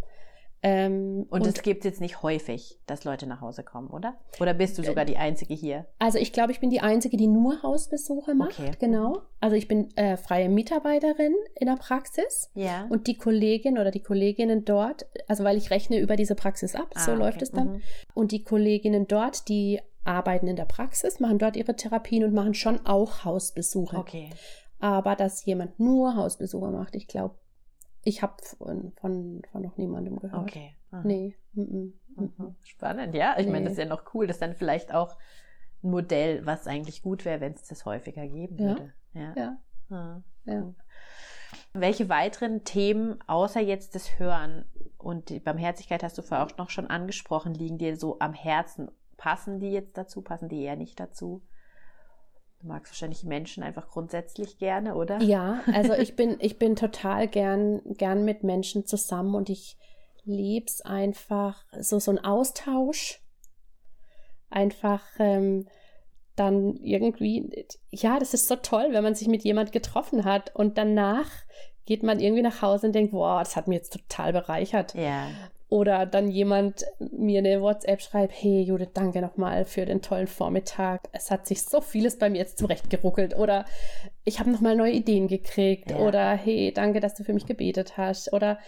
[0.60, 4.18] Ähm, Und es gibt jetzt nicht häufig, dass Leute nach Hause kommen, oder?
[4.40, 5.86] Oder bist du sogar die Einzige hier?
[6.00, 8.58] also ich glaube, ich bin die Einzige, die nur Hausbesuche macht.
[8.58, 8.72] Okay.
[8.80, 9.22] Genau.
[9.38, 12.86] Also ich bin äh, freie Mitarbeiterin in der Praxis Ja.
[12.90, 16.92] und die Kollegin oder die Kolleginnen dort, also weil ich rechne über diese Praxis ab,
[16.96, 17.44] so Ah, läuft okay.
[17.44, 17.74] es dann.
[17.74, 17.82] Mhm.
[18.14, 22.54] Und die Kolleginnen dort, die arbeiten in der Praxis, machen dort ihre Therapien und machen
[22.54, 23.96] schon auch Hausbesuche.
[23.96, 24.30] Okay.
[24.80, 27.36] Aber dass jemand nur Hausbesuche macht, ich glaube,
[28.08, 30.42] ich habe von, von, von noch niemandem gehört.
[30.42, 30.74] Okay.
[30.90, 31.02] Aha.
[31.04, 31.34] Nee.
[31.52, 32.32] Mm -mm, mm -mm.
[32.42, 32.56] Mhm.
[32.64, 33.36] Spannend, ja.
[33.38, 33.64] Ich meine, Nee.
[33.64, 34.26] das ist ja noch cool.
[34.26, 35.16] Das ist dann vielleicht auch
[35.82, 38.68] ein Modell, was eigentlich gut wäre, wenn es das häufiger geben Ja.
[38.68, 38.92] würde.
[39.14, 39.34] Ja.
[39.36, 39.56] Ja,
[39.90, 40.62] Ah, ja.
[40.62, 40.74] cool.
[41.72, 44.64] Welche weiteren Themen, außer jetzt das Hören
[44.98, 48.90] und die Barmherzigkeit hast du vorher auch noch schon angesprochen, liegen dir so am Herzen?
[49.16, 50.22] Passen die jetzt dazu?
[50.22, 51.42] Passen die eher nicht dazu?
[52.60, 55.20] Du magst wahrscheinlich Menschen einfach grundsätzlich gerne, oder?
[55.22, 59.76] Ja, also ich bin, ich bin total gern, gern mit Menschen zusammen und ich
[60.24, 63.20] lieb's einfach, so, so ein Austausch.
[64.50, 65.68] Einfach ähm,
[66.36, 70.78] dann irgendwie, ja, das ist so toll, wenn man sich mit jemand getroffen hat und
[70.78, 71.30] danach
[71.84, 74.94] geht man irgendwie nach Hause und denkt, wow, das hat mir jetzt total bereichert.
[74.94, 75.28] Ja.
[75.70, 81.08] Oder dann jemand mir eine WhatsApp schreibt, hey Judith, danke nochmal für den tollen Vormittag.
[81.12, 83.36] Es hat sich so vieles bei mir jetzt zurechtgeruckelt.
[83.36, 83.66] Oder
[84.24, 85.90] ich habe nochmal neue Ideen gekriegt.
[85.90, 85.98] Ja.
[85.98, 88.32] Oder hey, danke, dass du für mich gebetet hast.
[88.32, 88.58] Oder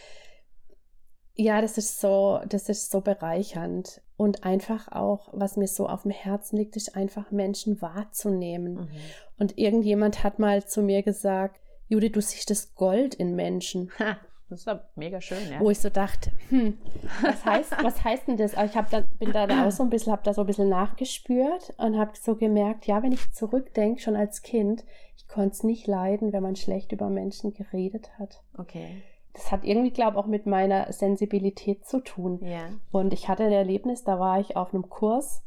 [1.34, 4.02] ja, das ist so, das ist so bereichernd.
[4.16, 8.74] Und einfach auch, was mir so auf dem Herzen liegt, ist einfach Menschen wahrzunehmen.
[8.74, 8.88] Mhm.
[9.38, 11.58] Und irgendjemand hat mal zu mir gesagt,
[11.88, 13.90] Judith, du siehst das Gold in Menschen.
[13.98, 14.18] Ha,
[14.50, 15.60] das ist aber mega schön, ja.
[15.60, 16.76] Wo ich so dachte, hm,
[17.22, 18.52] was heißt, was heißt denn das?
[18.52, 21.72] Ich hab dann, bin da auch so ein bisschen, habe da so ein bisschen nachgespürt
[21.78, 24.84] und habe so gemerkt, ja, wenn ich zurückdenke, schon als Kind,
[25.16, 28.42] ich konnte es nicht leiden, wenn man schlecht über Menschen geredet hat.
[28.58, 29.02] Okay.
[29.34, 32.40] Das hat irgendwie, glaube ich, auch mit meiner Sensibilität zu tun.
[32.42, 32.70] Ja.
[32.90, 35.44] Und ich hatte ein Erlebnis, da war ich auf einem Kurs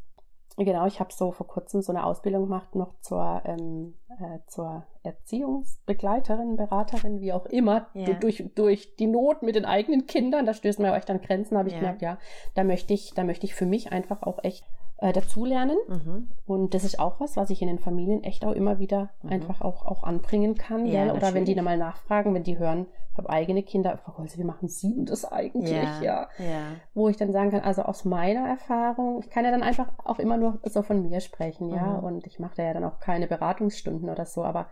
[0.57, 4.83] genau, ich habe so vor kurzem so eine Ausbildung gemacht, noch zur, ähm, äh, zur
[5.03, 8.13] Erziehungsbegleiterin, Beraterin, wie auch immer, Ja.
[8.13, 11.69] durch, durch die Not mit den eigenen Kindern, da stößt man echt an Grenzen, habe
[11.69, 11.79] ich Ja.
[11.79, 12.17] gemerkt, ja,
[12.55, 14.65] da möchte ich, da möchte ich für mich einfach auch echt
[14.97, 15.77] äh, dazulernen.
[15.87, 16.27] Mhm.
[16.45, 19.29] Und das ist auch was, was ich in den Familien echt auch immer wieder Mhm.
[19.31, 20.85] einfach auch, auch anbringen kann.
[20.85, 21.13] Ja?
[21.13, 24.37] Oder wenn die dann mal nachfragen, wenn die hören, ich habe eigene Kinder, Frau Golse,
[24.39, 25.69] wie machen Sie denn das eigentlich?
[26.01, 26.01] Ja.
[26.01, 26.61] ja Ja.
[26.93, 30.17] wo ich dann sagen kann, also aus meiner Erfahrung, ich kann ja dann einfach auch
[30.19, 32.03] immer nur so von mir sprechen, ja, Mhm.
[32.03, 34.67] und ich mache da ja dann auch keine Beratungsstunden oder so, aber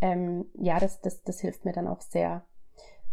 [0.00, 2.42] ähm, ja, das, das, das hilft mir dann auch sehr,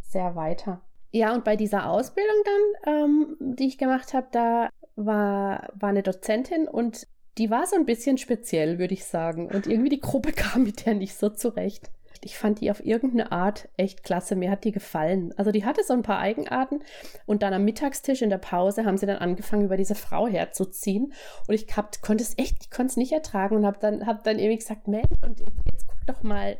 [0.02, 0.82] sehr weiter.
[1.12, 2.36] Ja, und bei dieser Ausbildung
[2.84, 4.70] dann, ähm, die ich gemacht habe, da
[5.06, 9.48] war, war eine Dozentin und die war so ein bisschen speziell, würde ich sagen.
[9.48, 11.90] Und irgendwie die Gruppe kam mit der nicht so zurecht.
[12.24, 14.36] Ich fand die auf irgendeine Art echt klasse.
[14.36, 15.34] Mir hat die gefallen.
[15.38, 16.84] Also die hatte so ein paar Eigenarten.
[17.26, 21.14] Und dann am Mittagstisch in der Pause haben sie dann angefangen, über diese Frau herzuziehen.
[21.48, 24.24] Und ich hab, konnte es echt, ich konnte es nicht ertragen und habe dann, hab
[24.24, 26.58] dann irgendwie gesagt, Mensch, und jetzt, jetzt guck doch mal,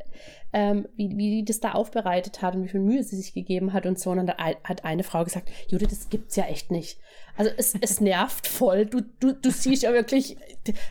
[0.54, 3.74] ähm, wie, wie die das da aufbereitet hat und wie viel Mühe sie sich gegeben
[3.74, 4.12] hat und so.
[4.12, 7.00] Und dann hat eine Frau gesagt, Judith, das gibt's ja echt nicht.
[7.38, 8.86] Also es, es nervt voll.
[8.86, 10.38] Du, du, du siehst ja wirklich,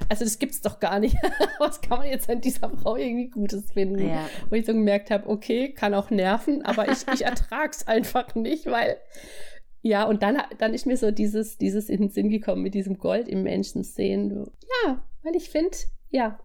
[0.09, 1.17] also das gibt's doch gar nicht.
[1.59, 4.09] Was kann man jetzt an dieser Frau irgendwie Gutes finden?
[4.09, 4.29] Ja.
[4.49, 8.67] Wo ich so gemerkt habe, okay, kann auch nerven, aber ich, ich ertrag's einfach nicht,
[8.67, 8.97] weil
[9.83, 12.99] ja, und dann, dann ist mir so dieses, dieses in den Sinn gekommen mit diesem
[12.99, 14.47] Gold im Menschen sehen.
[14.85, 15.77] Ja, weil ich finde,
[16.11, 16.39] ja,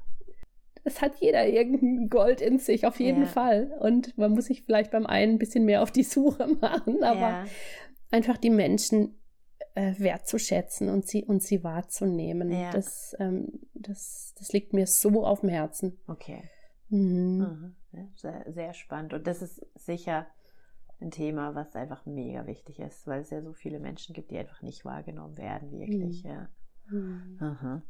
[0.86, 3.28] es hat jeder irgendein Gold in sich, auf jeden Ja.
[3.28, 3.76] Fall.
[3.82, 7.20] Und man muss sich vielleicht beim einen ein bisschen mehr auf die Suche machen, aber
[7.20, 7.46] ja.
[8.12, 9.20] einfach die Menschen
[9.74, 12.52] äh, wertzuschätzen und sie, und sie wahrzunehmen.
[12.52, 12.72] Ja.
[12.72, 16.00] Das, ähm, das, das liegt mir so auf dem Herzen.
[16.08, 16.44] Okay.
[16.90, 17.76] Mhm.
[18.16, 19.14] Sehr, sehr spannend.
[19.14, 20.28] Und das ist sicher
[21.02, 24.38] ein Thema, was einfach mega wichtig ist, weil es ja so viele Menschen gibt, die
[24.38, 26.24] einfach nicht wahrgenommen werden, wirklich.
[26.24, 26.30] Mhm.
[26.30, 26.50] Ja.
[26.90, 27.38] Mhm.
[27.42, 27.82] Aha.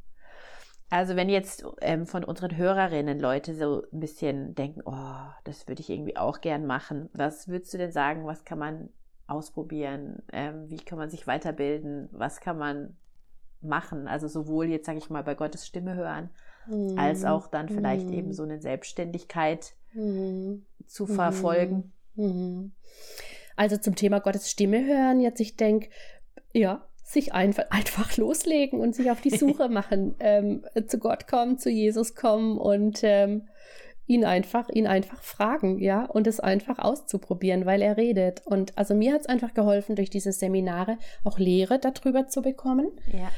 [0.90, 5.82] Also wenn jetzt ähm, von unseren Hörerinnen Leute so ein bisschen denken, oh, das würde
[5.82, 8.90] ich irgendwie auch gern machen, was würdest du denn sagen, was kann man
[9.28, 12.96] ausprobieren, ähm, wie kann man sich weiterbilden, was kann man
[13.62, 16.30] machen, also sowohl jetzt sage ich mal bei Gottes Stimme hören,
[16.96, 18.14] als auch dann vielleicht Mhm.
[18.18, 20.66] eben so eine Selbstständigkeit Mhm.
[20.86, 21.14] zu Mhm.
[21.16, 21.94] verfolgen.
[22.14, 22.72] Mhm.
[23.56, 25.90] Also zum Thema Gottes Stimme hören, jetzt ich denke,
[26.54, 31.58] ja, sich einfach, einfach loslegen und sich auf die Suche machen, ähm, zu Gott kommen,
[31.58, 33.48] zu Jesus kommen und ähm,
[34.08, 38.42] ihn einfach, ihn einfach fragen, ja, und es einfach auszuprobieren, weil er redet.
[38.46, 42.92] Und also mir hat es einfach geholfen, durch diese Seminare auch Lehre darüber zu bekommen
[43.12, 43.32] Ja.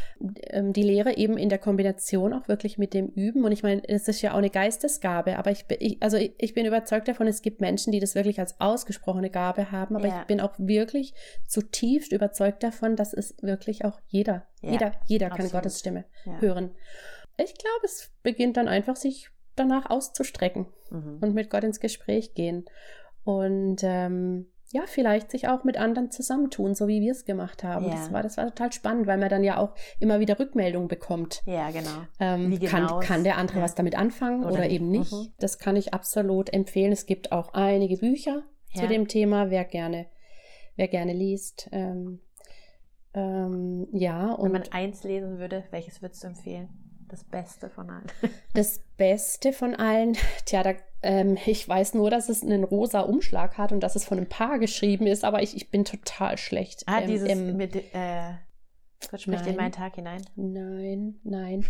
[0.50, 3.46] ähm, die Lehre eben in der Kombination auch wirklich mit dem Üben.
[3.46, 6.34] Und ich meine, es ist ja auch eine Geistesgabe, aber ich bin, ich, also ich,
[6.38, 10.08] ich bin überzeugt davon, es gibt Menschen, die das wirklich als ausgesprochene Gabe haben, aber
[10.08, 10.20] Ja.
[10.22, 11.14] ich bin auch wirklich
[11.48, 15.52] zutiefst überzeugt davon, dass es wirklich auch jeder, Ja, jeder, jeder kann absolut.
[15.54, 16.06] Gottes Stimme
[16.40, 16.72] hören.
[17.38, 21.18] Ich glaube, es beginnt dann einfach, sich danach auszustrecken Mhm.
[21.22, 22.66] und mit Gott ins Gespräch gehen.
[23.26, 27.86] Und ähm, ja, vielleicht sich auch mit anderen zusammentun, so wie wir es gemacht haben.
[27.86, 27.92] Ja.
[27.92, 31.42] Das, war, das war total spannend, weil man dann ja auch immer wieder Rückmeldung bekommt.
[31.46, 31.90] Ja, genau.
[32.20, 33.64] Ähm, kann, genau kann der andere ja.
[33.64, 35.12] was damit anfangen Oder oder, eben nicht?
[35.12, 35.28] Mhm.
[35.40, 36.92] Das kann ich absolut empfehlen.
[36.92, 38.82] Es gibt auch einige Bücher Ja.
[38.82, 40.08] zu dem Thema, wer gerne,
[40.76, 41.70] wer gerne liest.
[41.72, 42.20] Ähm,
[43.14, 46.70] ähm, ja, Wenn und man eins lesen würde, welches würdest du empfehlen?
[47.10, 48.08] Das Beste von allen.
[48.54, 53.58] Das Beste von allen, tja, da, ähm, ich weiß nur, dass es einen rosa Umschlag
[53.58, 56.84] hat und dass es von einem Paar geschrieben ist, aber ich, ich bin total schlecht.
[56.86, 58.34] Ah, ähm, dieses im- mit, äh,
[59.12, 60.26] Gott spricht in meinen Tag hinein.
[60.36, 61.66] Nein, nein.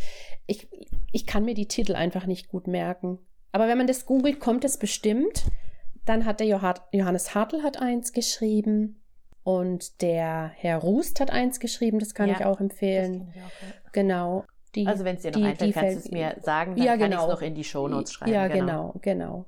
[0.47, 0.67] Ich,
[1.11, 3.19] ich kann mir die Titel einfach nicht gut merken.
[3.51, 5.43] Aber wenn man das googelt, kommt es bestimmt.
[6.05, 9.01] Dann hat der Johann- Johannes Hartl hat eins geschrieben
[9.43, 13.29] und der Herr Rust hat eins geschrieben, das kann Ja, ich auch empfehlen.
[13.35, 13.89] ich auch, ja.
[13.91, 14.45] Genau.
[14.77, 16.85] Die, Also wenn es dir noch die- einfällt, die kannst du es mir sagen, dann
[16.85, 17.23] Ja, kann ich genau.
[17.23, 18.31] es noch in die Shownotes schreiben.
[18.31, 19.45] Ja, genau, genau.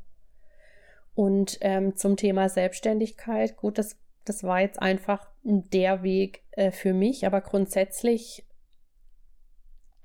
[1.13, 6.93] Und ähm, zum Thema Selbstständigkeit, gut, das, das war jetzt einfach der Weg äh, für
[6.93, 8.45] mich, aber grundsätzlich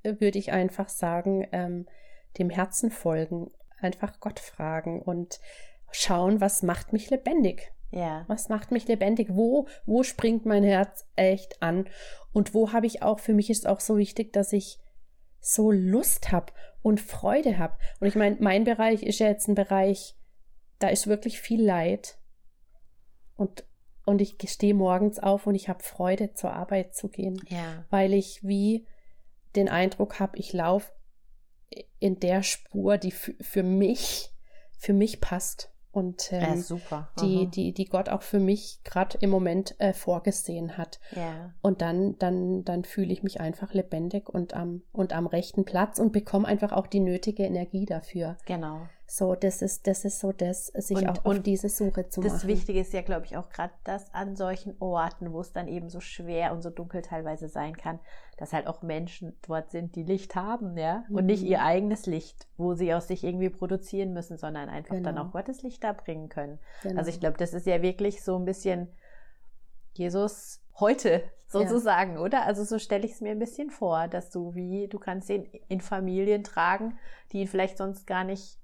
[0.02, 1.86] äh, würde ich einfach sagen, ähm,
[2.38, 5.40] dem Herzen folgen, einfach Gott fragen und
[5.90, 7.70] schauen, was macht mich lebendig.
[7.90, 9.28] Ja, Was macht mich lebendig?
[9.30, 11.88] Wo, wo springt mein Herz echt an?
[12.32, 14.80] Und wo habe ich auch, für mich ist auch so wichtig, dass ich
[15.44, 16.52] so Lust habe
[16.82, 17.76] und Freude habe.
[18.00, 20.16] Und ich meine, mein Bereich ist ja jetzt ein Bereich,
[20.78, 22.18] da ist wirklich viel Leid.
[23.36, 23.64] Und,
[24.06, 28.14] und ich stehe morgens auf und ich habe Freude, zur Arbeit zu gehen, ja, weil
[28.14, 28.86] ich wie
[29.54, 30.92] den Eindruck habe, ich laufe
[31.98, 34.30] in der Spur, die für für mich,
[34.78, 35.73] für mich passt.
[35.94, 37.08] Und ähm, super.
[37.20, 40.98] die, die, die Gott auch für mich gerade im Moment äh, vorgesehen hat.
[41.14, 41.54] Ja.
[41.62, 45.98] Und dann, dann, dann fühle ich mich einfach lebendig und am, und am rechten Platz
[45.98, 48.36] und bekomme einfach auch die nötige Energie dafür.
[48.46, 48.80] Genau.
[49.06, 52.20] So, das ist, das ist so das, sich Und- auch auf und diese Suche zu
[52.22, 52.48] Das machen.
[52.48, 55.90] Wichtige ist ja, glaube ich, auch gerade das an solchen Orten, wo es dann eben
[55.90, 58.00] so schwer und so dunkel teilweise sein kann,
[58.36, 61.48] dass halt auch Menschen dort sind, die Licht haben, ja, und nicht Mhm.
[61.48, 65.22] ihr eigenes Licht, wo sie aus sich irgendwie produzieren müssen, sondern einfach dann Genau.
[65.28, 66.58] auch Gottes Licht da bringen können.
[66.82, 66.98] Genau.
[66.98, 68.88] Also ich glaube, das ist ja wirklich so ein bisschen
[69.94, 72.44] Jesus heute sozusagen, oder?
[72.46, 75.44] Also so stelle ich es mir ein bisschen vor, dass du wie, du kannst ihn
[75.68, 76.98] in Familien tragen,
[77.30, 78.58] die ihn vielleicht sonst gar nicht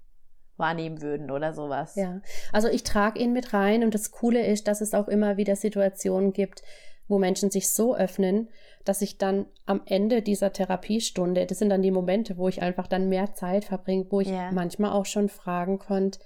[0.56, 1.94] wahrnehmen würden oder sowas.
[1.94, 2.20] Ja,
[2.52, 5.54] also ich trage ihn mit rein und das Coole ist, dass es auch immer wieder
[5.56, 6.62] Situationen gibt,
[7.08, 8.48] wo Menschen sich so öffnen,
[8.84, 12.86] dass ich dann am Ende dieser Therapiestunde, das sind dann die Momente, wo ich einfach
[12.86, 14.50] dann mehr Zeit verbringe, wo ich Ja.
[14.52, 16.20] manchmal auch schon fragen konnte,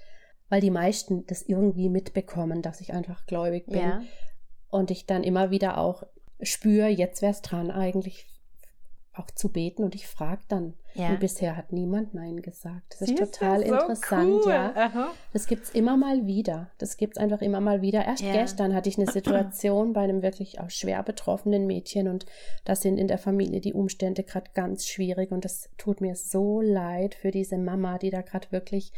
[0.49, 3.79] weil die meisten das irgendwie mitbekommen, dass ich einfach gläubig bin.
[3.81, 4.01] Ja.
[4.69, 6.03] Und ich dann immer wieder auch
[6.41, 8.27] spüre, jetzt wäre es dran, eigentlich
[9.17, 9.83] auch zu beten.
[9.83, 10.73] Und ich frage dann.
[10.93, 11.09] Ja.
[11.09, 12.83] Und bisher hat niemand Nein gesagt.
[12.89, 14.51] Das ist Siehst du, total so interessant, cool.
[14.51, 14.73] ja.
[14.75, 15.11] Aha.
[15.33, 16.69] Das gibt's immer mal wieder.
[16.77, 18.05] Das gibt's einfach immer mal wieder.
[18.05, 18.31] Erst Ja.
[18.31, 22.25] gestern hatte ich eine Situation bei einem wirklich auch schwer betroffenen Mädchen und
[22.63, 26.61] da sind in der Familie die Umstände gerade ganz schwierig und das tut mir so
[26.61, 28.93] leid für diese Mama, die da gerade wirklich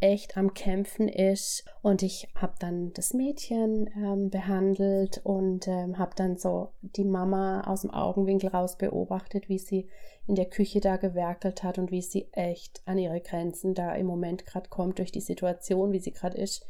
[0.00, 1.64] echt am Kämpfen ist.
[1.82, 7.62] Und ich habe dann das Mädchen ähm, behandelt und ähm, habe dann so die Mama
[7.62, 9.88] aus dem Augenwinkel raus beobachtet, wie sie
[10.26, 14.06] in der Küche da gewerkelt hat und wie sie echt an ihre Grenzen da im
[14.06, 16.66] Moment gerade kommt durch die Situation, wie sie gerade ist.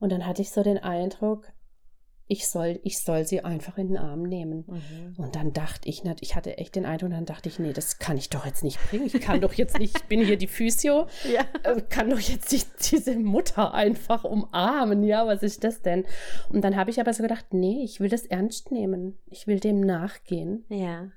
[0.00, 1.52] Und dann hatte ich so den Eindruck,
[2.26, 4.64] ich soll, ich soll sie einfach in den Arm nehmen.
[4.66, 5.14] Mhm.
[5.18, 8.16] Und dann dachte ich, ich hatte echt den Eindruck, dann dachte ich, nee, das kann
[8.16, 9.06] ich doch jetzt nicht bringen.
[9.06, 11.44] Ich kann doch jetzt nicht, ich bin hier die Physio, Ja.
[11.70, 15.04] äh, kann doch jetzt nicht diese Mutter einfach umarmen.
[15.04, 16.06] Ja, was ist das denn?
[16.48, 19.18] Und dann habe ich aber so gedacht, nee, ich will das ernst nehmen.
[19.26, 20.64] Ich will dem nachgehen.
[20.70, 21.10] Ja.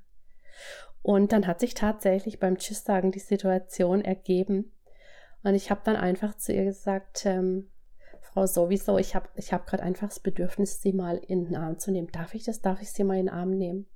[1.02, 4.74] Und dann hat sich tatsächlich beim Tschüss sagen die Situation ergeben.
[5.44, 7.70] Und ich habe dann einfach zu ihr gesagt, ähm,
[8.38, 11.80] Frau sowieso, ich habe ich hab gerade einfach das Bedürfnis, sie mal in den Arm
[11.80, 12.10] zu nehmen.
[12.12, 12.62] Darf ich das?
[12.62, 13.88] Darf ich sie mal in den Arm nehmen?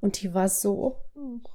[0.00, 0.96] Und die war so,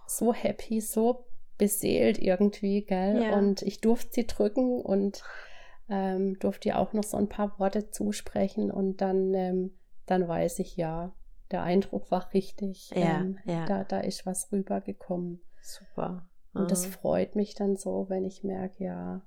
[0.05, 1.25] so happy, so
[1.57, 3.23] beseelt irgendwie, gell?
[3.23, 3.37] Ja.
[3.37, 5.23] Und ich durfte sie drücken und
[5.89, 8.69] ähm, durfte ihr auch noch so ein paar Worte zusprechen.
[8.69, 9.71] Und dann, ähm,
[10.05, 11.15] dann weiß ich ja,
[11.49, 12.91] der Eindruck war richtig.
[12.91, 13.65] Ja, ähm, ja.
[13.65, 15.41] Da, da ist was rübergekommen.
[15.59, 16.27] Super.
[16.53, 16.91] Und das Mhm.
[16.91, 19.21] freut mich dann so, wenn ich merke, ja.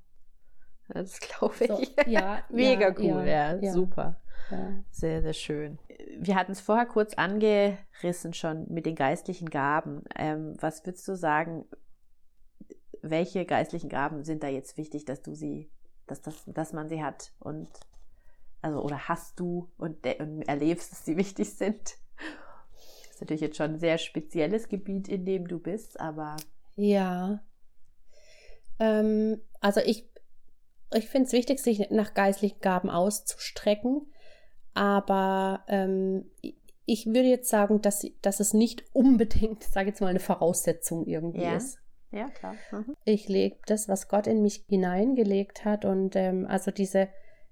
[0.89, 1.69] Das glaube ich.
[1.69, 4.21] So, ja, Mega ja, cool, ja, ja, super.
[4.91, 5.79] Sehr, sehr schön.
[6.19, 10.05] Wir hatten es vorher kurz angerissen schon mit den geistlichen Gaben.
[10.15, 11.65] Ähm, was würdest du sagen,
[13.01, 15.71] welche geistlichen Gaben sind da jetzt wichtig, dass du sie,
[16.07, 17.69] dass, das, dass man sie hat und
[18.63, 21.97] also oder hast du und, de- und erlebst, dass sie wichtig sind?
[23.03, 26.37] Das ist natürlich jetzt schon ein sehr spezielles Gebiet, in dem du bist, aber
[26.77, 27.43] Ja.
[28.79, 30.09] Ähm, also ich,
[30.95, 34.07] ich finde es wichtig, sich nach geistlichen Gaben auszustrecken,
[34.75, 36.31] aber ähm,
[36.87, 41.43] ich würde jetzt sagen, dass, dass es nicht unbedingt, sage jetzt mal, eine Voraussetzung irgendwie
[41.43, 41.57] Ja.
[41.57, 41.79] ist.
[42.11, 42.57] ja, klar.
[42.73, 42.97] Mhm.
[43.05, 47.09] Ich lebe das, was Gott in mich hineingelegt hat und ähm, also diese,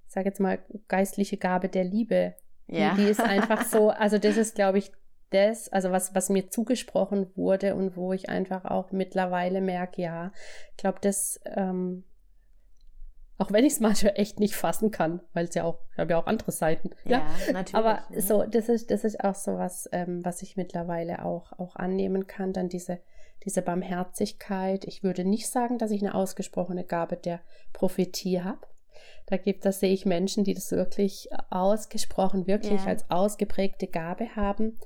[0.07, 2.35] ich sage jetzt mal, geistliche Gabe der Liebe,
[2.66, 2.94] Ja.
[2.94, 4.92] die, die ist einfach so, also das ist, glaube ich,
[5.31, 10.31] das, also was, was mir zugesprochen wurde und wo ich einfach auch mittlerweile merke, ja,
[10.72, 12.05] ich glaube, das, ähm,
[13.42, 16.12] auch wenn ich es manchmal echt nicht fassen kann, weil es ja auch, ich habe
[16.12, 16.90] ja auch andere Seiten.
[17.05, 17.74] ja, natürlich.
[17.74, 18.20] Aber Mhm.
[18.20, 22.26] so, das ist, das ist auch so was, ähm, was ich mittlerweile auch, auch annehmen
[22.26, 22.52] kann.
[22.52, 23.00] Dann diese,
[23.44, 24.85] diese Barmherzigkeit.
[24.85, 27.40] Ich würde nicht sagen, dass ich eine ausgesprochene Gabe der
[27.72, 28.61] Prophetie habe.
[29.26, 32.88] Da gibt, da sehe ich Menschen, die das wirklich ausgesprochen, wirklich Ja.
[32.88, 34.78] als ausgeprägte Gabe haben.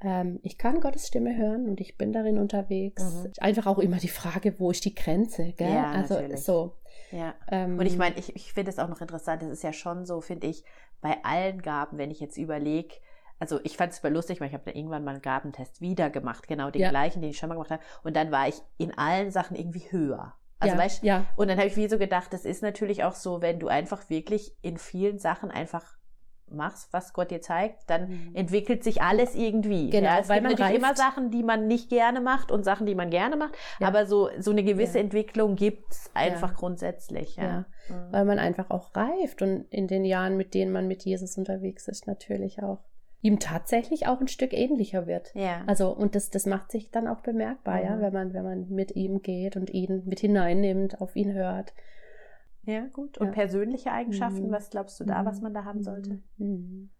[0.00, 3.02] Ähm, ich kann Gottes Stimme hören und ich bin darin unterwegs.
[3.02, 3.32] Mhm.
[3.38, 5.52] Einfach auch immer die Frage, wo ist die Grenze?
[5.52, 5.70] Gell?
[5.72, 6.40] Ja, also natürlich.
[6.44, 6.76] so.
[7.10, 7.34] Ja.
[7.48, 10.06] Ähm, Und ich meine, ich, ich finde es auch noch interessant, das ist ja schon
[10.06, 10.64] so, finde ich,
[11.00, 12.94] bei allen Gaben, wenn ich jetzt überlege,
[13.38, 16.10] also ich fand es super lustig, weil ich habe da irgendwann mal einen Gabentest wieder
[16.10, 16.90] gemacht, genau den Ja.
[16.90, 17.82] gleichen, den ich schon mal gemacht habe.
[18.04, 20.34] Und dann war ich in allen Sachen irgendwie höher.
[20.60, 23.14] Also ja, weißt ja, und dann habe ich wie so gedacht, das ist natürlich auch
[23.14, 25.96] so, wenn du einfach wirklich in vielen Sachen einfach
[26.54, 28.34] machst, was Gott dir zeigt, dann Mhm.
[28.34, 29.90] entwickelt sich alles irgendwie.
[29.90, 30.94] Genau, ja, es weil gibt man natürlich immer.
[30.96, 33.88] Sachen, die man nicht gerne macht und Sachen, die man gerne macht, Ja.
[33.88, 35.04] aber so, so eine gewisse Ja.
[35.04, 36.56] Entwicklung gibt's einfach Ja.
[36.58, 37.36] grundsätzlich.
[37.36, 37.42] Ja.
[37.44, 37.64] Ja.
[37.88, 38.12] Mhm.
[38.12, 41.88] weil man einfach auch reift und in den Jahren, mit denen man mit Jesus unterwegs
[41.88, 42.78] ist, natürlich auch
[43.22, 45.32] ihm tatsächlich auch ein Stück ähnlicher wird.
[45.34, 45.62] Ja.
[45.66, 48.00] Also, und das, das macht sich dann auch bemerkbar, ja, Mhm.
[48.00, 51.72] wenn man, wenn man mit ihm geht und ihn mit hineinnimmt, auf ihn hört.
[52.64, 53.18] Ja, gut.
[53.18, 53.32] Und Ja.
[53.32, 54.52] persönliche Eigenschaften, Mhm.
[54.52, 55.42] was glaubst du da, was Mhm.
[55.44, 56.20] man da haben sollte?
[56.36, 56.90] Mhm.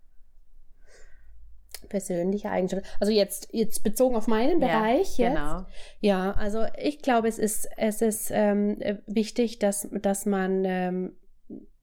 [1.89, 2.87] Persönliche Eigenschaften.
[3.01, 5.35] Also jetzt, jetzt bezogen auf meinen Bereich jetzt.
[5.35, 5.65] Genau.
[6.01, 11.17] Ja, also ich glaube, es ist, es ist ähm, äh, wichtig, dass, dass man, ähm,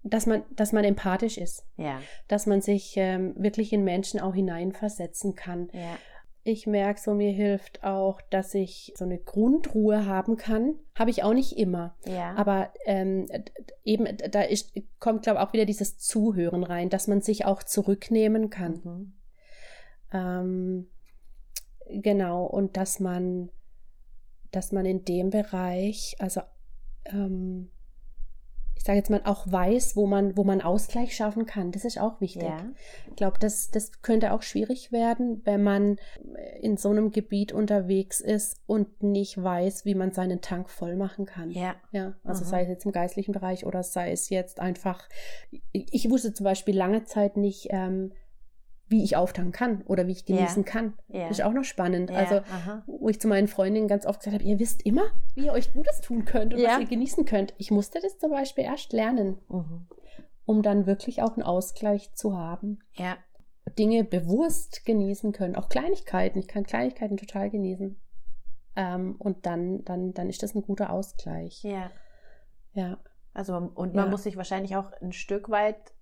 [0.04, 2.00] dass man, dass man empathisch ist, Ja.
[2.30, 5.70] dass man sich ähm, wirklich in Menschen auch hineinversetzen kann.
[5.74, 5.98] Ja.
[6.44, 10.76] Ich merke so, mir hilft auch, dass ich so eine Grundruhe haben kann.
[10.96, 11.96] Habe ich auch nicht immer.
[12.06, 12.34] Ja.
[12.36, 13.28] Aber ähm,
[13.84, 17.62] eben, da ist, kommt, glaube ich, auch wieder dieses Zuhören rein, dass man sich auch
[17.62, 18.82] zurücknehmen kann.
[18.84, 19.14] Mhm.
[20.12, 20.88] Ähm,
[22.02, 23.50] genau, und dass man,
[24.52, 26.42] dass man in dem Bereich, also
[27.06, 27.70] ähm,
[28.80, 31.74] ich sage jetzt mal, auch weiß, wo man, wo man Ausgleich schaffen kann.
[31.74, 32.44] Das ist auch wichtig.
[32.44, 32.66] Ja.
[33.10, 35.98] Ich glaube, das, das könnte auch schwierig werden, wenn man
[36.62, 41.26] in so einem Gebiet unterwegs ist und nicht weiß, wie man seinen Tank voll machen
[41.26, 41.52] kann.
[41.52, 41.76] Ja.
[41.92, 42.52] Ja, also Aha.
[42.52, 45.10] sei es jetzt im geistlichen Bereich oder sei es jetzt einfach,
[45.74, 48.14] ich, ich wusste zum Beispiel lange Zeit nicht, ähm,
[48.90, 50.94] wie ich auftanken kann oder wie ich genießen kann.
[51.08, 51.28] Ja.
[51.28, 52.10] Das ist auch noch spannend.
[52.10, 52.18] Ja.
[52.18, 52.84] Also, Aha.
[52.88, 55.04] wo ich zu meinen Freundinnen ganz oft gesagt habe, ihr wisst immer,
[55.36, 57.54] wie ihr euch Gutes tun könnt und was ihr genießen könnt.
[57.58, 59.88] Ich musste das zum Beispiel erst lernen, Mhm.
[60.46, 62.80] um dann wirklich auch einen Ausgleich zu haben.
[62.94, 63.18] Ja.
[63.78, 66.40] Dinge bewusst genießen können, auch Kleinigkeiten.
[66.40, 68.00] Ich kann Kleinigkeiten total genießen.
[68.76, 71.62] Ähm, und dann, dann, dann ist das ein guter Ausgleich.
[71.64, 71.92] Ja.
[72.74, 72.98] Ja.
[73.34, 75.94] Also und man muss sich wahrscheinlich auch ein Stück weit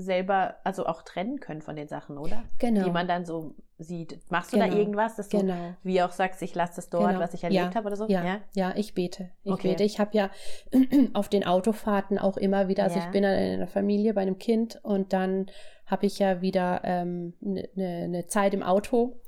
[0.00, 2.44] selber, also auch trennen können von den Sachen, oder?
[2.58, 2.84] Genau.
[2.84, 4.18] Die man dann so sieht.
[4.30, 4.76] Machst du da Genau.
[4.78, 5.74] irgendwas, dass du, genau.
[5.82, 7.20] wie auch sagst, ich lasse das dort, Genau.
[7.20, 7.74] was ich erlebt Ja.
[7.74, 8.06] habe oder so?
[8.08, 9.30] Ja, ja, ich bete.
[9.44, 9.68] Ich Okay.
[9.70, 9.84] bete.
[9.84, 10.30] Ich habe ja
[11.14, 13.04] auf den Autofahrten auch immer wieder, also Ja.
[13.04, 15.46] ich bin dann in einer Familie bei einem Kind und dann
[15.86, 19.20] habe ich ja wieder eine ähm, ne, ne- ne Zeit im Auto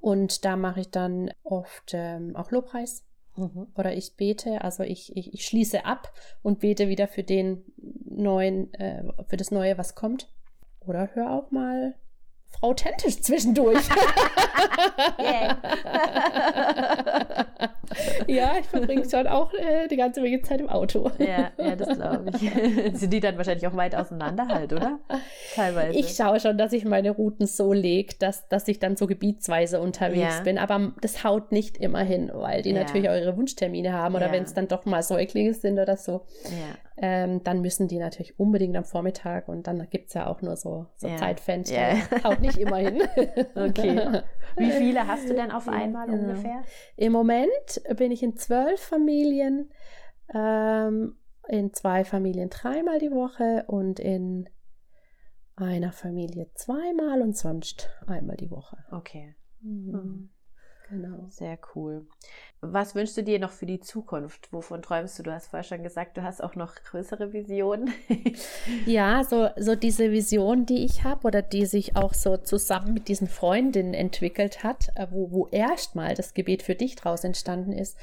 [0.00, 3.04] und da mache ich dann oft ähm, auch Lobpreis
[3.36, 3.66] Mhm.
[3.74, 6.12] oder ich bete, also ich, ich, ich schließe ab
[6.42, 7.64] und bete wieder für den
[8.04, 10.28] neuen, äh, für das Neue, was kommt.
[10.86, 11.94] Oder hör auch mal
[12.60, 13.82] authentisch zwischendurch.
[18.26, 21.10] ja, ich verbringe schon auch äh, die ganze Menge Zeit im Auto.
[21.18, 22.94] Ja, ja, das glaube ich.
[22.98, 24.98] Sind die dann wahrscheinlich auch weit auseinander halt, oder?
[25.54, 25.98] Teilweise.
[25.98, 29.80] Ich schaue schon, dass ich meine Routen so lege, dass, dass ich dann so gebietsweise
[29.80, 30.42] unterwegs Ja.
[30.42, 30.58] bin.
[30.58, 32.80] Aber das haut nicht immer hin, weil die Ja.
[32.80, 34.14] natürlich auch ihre Wunschtermine haben.
[34.14, 34.32] Oder Ja.
[34.32, 36.76] wenn es dann doch mal Säuglinge sind oder so, ja.
[36.96, 39.48] Ähm, dann müssen die natürlich unbedingt am Vormittag.
[39.48, 41.16] Und dann gibt es ja auch nur so, so Ja.
[41.16, 41.74] Zeitfenster.
[41.94, 41.96] Ja.
[42.24, 43.02] Haut nicht immer hin.
[43.54, 44.22] Okay.
[44.56, 46.18] Wie viele hast du denn auf Ja, einmal genau.
[46.30, 46.62] ungefähr?
[46.96, 49.70] Im Moment bin ich in zwölf Familien,
[50.32, 51.16] ähm,
[51.48, 54.48] in zwei Familien dreimal die Woche und in
[55.56, 58.76] einer Familie zweimal und sonst einmal die Woche.
[58.90, 60.30] Okay, Mhm.
[60.94, 61.26] Genau.
[61.28, 62.06] sehr cool.
[62.60, 64.52] Was wünschst du dir noch für die Zukunft?
[64.52, 65.22] Wovon träumst du?
[65.22, 67.92] Du hast vorher schon gesagt, du hast auch noch größere Visionen.
[68.86, 73.08] Ja, so, so diese Vision, die ich habe oder die sich auch so zusammen mit
[73.08, 77.96] diesen Freundinnen entwickelt hat, äh, wo, wo erstmal das Gebet für dich draus entstanden ist,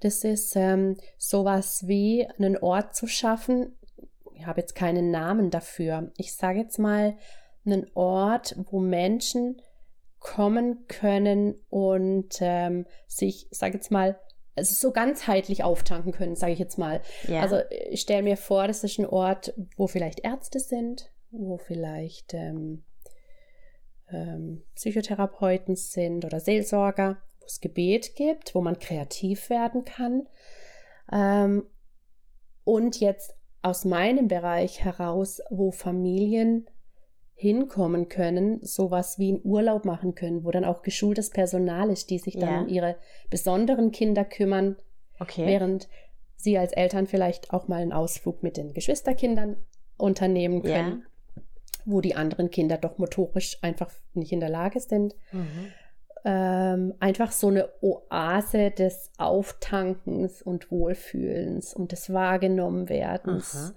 [0.00, 3.76] das ist ähm, sowas wie einen Ort zu schaffen.
[4.34, 6.10] Ich habe jetzt keinen Namen dafür.
[6.16, 7.16] Ich sage jetzt mal
[7.64, 9.60] einen Ort, wo Menschen
[10.24, 14.18] kommen können und ähm, sich, sage jetzt mal,
[14.56, 17.02] also so ganzheitlich auftanken können, sage ich jetzt mal.
[17.28, 17.42] ja.
[17.42, 17.60] Also
[17.90, 22.84] ich stelle mir vor, das ist ein Ort, wo vielleicht Ärzte sind, wo vielleicht ähm,
[24.10, 30.26] ähm, Psychotherapeuten sind oder Seelsorger, wo es Gebet gibt, wo man kreativ werden kann.
[31.12, 31.64] Ähm,
[32.64, 36.66] und jetzt aus meinem Bereich heraus, wo Familien
[37.34, 42.18] hinkommen können, sowas wie einen Urlaub machen können, wo dann auch geschultes Personal ist, die
[42.18, 42.60] sich dann Ja.
[42.60, 42.96] um ihre
[43.28, 44.76] besonderen Kinder kümmern,
[45.18, 45.46] okay.
[45.46, 45.88] während
[46.36, 49.56] sie als Eltern vielleicht auch mal einen Ausflug mit den Geschwisterkindern
[49.96, 51.04] unternehmen können,
[51.84, 55.14] wo die anderen Kinder doch motorisch einfach nicht in der Lage sind.
[55.32, 55.72] Mhm.
[56.26, 63.74] Ähm, einfach so eine Oase des Auftankens und Wohlfühlens und des Wahrgenommenwerdens.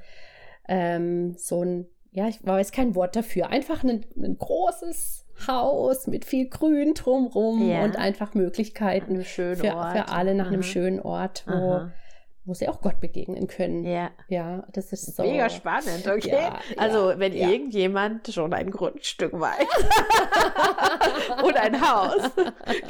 [0.70, 6.26] Ähm, so ein, ja, ich weiß kein Wort dafür, einfach ein, ein großes Haus mit
[6.26, 7.84] viel Grün drumrum Ja.
[7.84, 10.68] und einfach Möglichkeiten Einem für, für alle nach einem Aha.
[10.68, 11.91] schönen Ort, wo, Aha.
[12.48, 13.84] Wo sie auch Gott begegnen können.
[13.86, 14.64] Ja, Ja.
[14.72, 15.24] das ist so.
[15.24, 16.32] Mega spannend, okay.
[16.32, 17.50] Ja, also, ja, wenn ja.
[17.50, 19.68] irgendjemand schon ein Grundstück weiß
[21.43, 22.32] und ein Haus,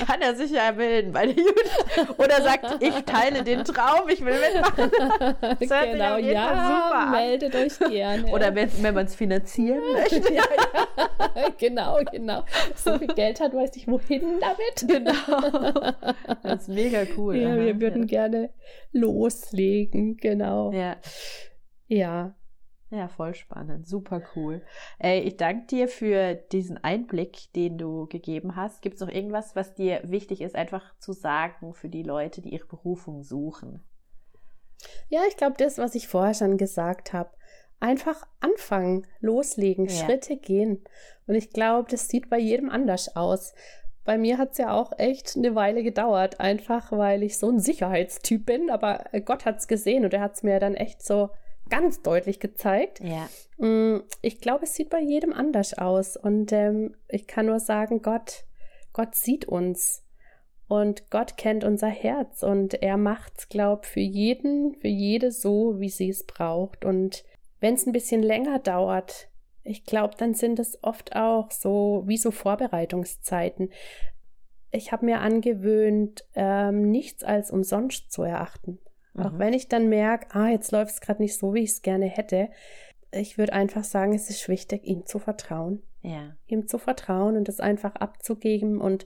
[0.05, 1.71] kann er sich ja melden bei der Judith.
[2.19, 4.91] Oder sagt, ich teile den Traum, ich will mitmachen.
[5.59, 8.27] sich genau, ja, super meldet euch gerne.
[8.31, 10.33] Oder wenn, wenn man es finanzieren möchte.
[10.33, 10.43] ja,
[11.57, 12.43] genau, genau.
[12.75, 14.87] So viel Geld hat, weiß ich wohin damit.
[14.87, 15.91] Genau.
[16.43, 17.35] Das ist mega cool.
[17.35, 18.49] Ja, Aha, wir würden gerne
[19.51, 20.71] loslegen, genau.
[20.71, 20.97] Ja.
[21.87, 22.35] Ja.
[22.89, 24.61] Ja, voll spannend, super cool.
[24.97, 28.81] Ey, ich danke dir für diesen Einblick, den du gegeben hast.
[28.81, 32.53] Gibt es noch irgendwas, was dir wichtig ist, einfach zu sagen für die Leute, die
[32.53, 33.83] ihre Berufung suchen?
[35.09, 37.31] Ja, ich glaube, das, was ich vorher schon gesagt habe,
[37.81, 39.91] einfach anfangen, loslegen, ja.
[39.91, 40.85] Schritte gehen.
[41.25, 43.53] Und ich glaube, das sieht bei jedem anders aus.
[44.07, 47.59] Bei mir hat es ja auch echt eine Weile gedauert, einfach weil ich so ein
[47.59, 51.29] Sicherheitstyp bin, aber Gott hat es gesehen und er hat es mir dann echt so
[51.67, 53.01] ganz deutlich gezeigt.
[53.01, 53.27] Ja.
[53.57, 56.15] Mm, ich glaube, es sieht bei jedem anders aus.
[56.15, 58.45] Und ähm, ich kann nur sagen, Gott,
[58.93, 60.05] Gott sieht uns.
[60.69, 65.89] Und Gott kennt unser Herz und er macht's, glaub, für jeden, für jede so, wie
[65.89, 66.85] sie es braucht.
[66.85, 67.25] Und
[67.59, 69.27] wenn es ein bisschen länger dauert,
[69.67, 73.71] ich glaube, dann sind es oft auch so wie so Vorbereitungszeiten.
[74.71, 78.79] Ich habe mir angewöhnt, ähm, nichts als umsonst zu erachten.
[79.13, 79.23] Mhm.
[79.23, 81.81] Auch wenn ich dann merke, ah, jetzt läuft es gerade nicht so, wie ich es
[81.81, 82.49] gerne hätte.
[83.11, 85.83] Ich würde einfach sagen, es ist wichtig, ihm zu vertrauen.
[86.01, 86.35] Ja.
[86.47, 89.05] Ihm zu vertrauen und es einfach abzugeben und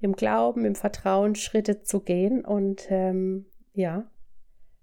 [0.00, 4.10] im Glauben, im Vertrauen Schritte zu gehen und ähm, ja,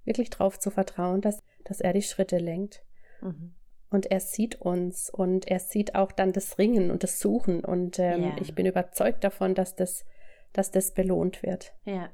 [0.06, 2.84] wirklich drauf zu vertrauen, dass, dass er die Schritte lenkt.
[3.22, 3.54] Mhm.
[3.90, 7.66] Und er sieht uns und er sieht auch dann das Ringen und das Suchen.
[7.66, 8.36] Und ähm, ja.
[8.40, 10.06] ich bin überzeugt davon, dass das,
[10.54, 11.74] dass das belohnt wird.
[11.86, 12.10] Ja.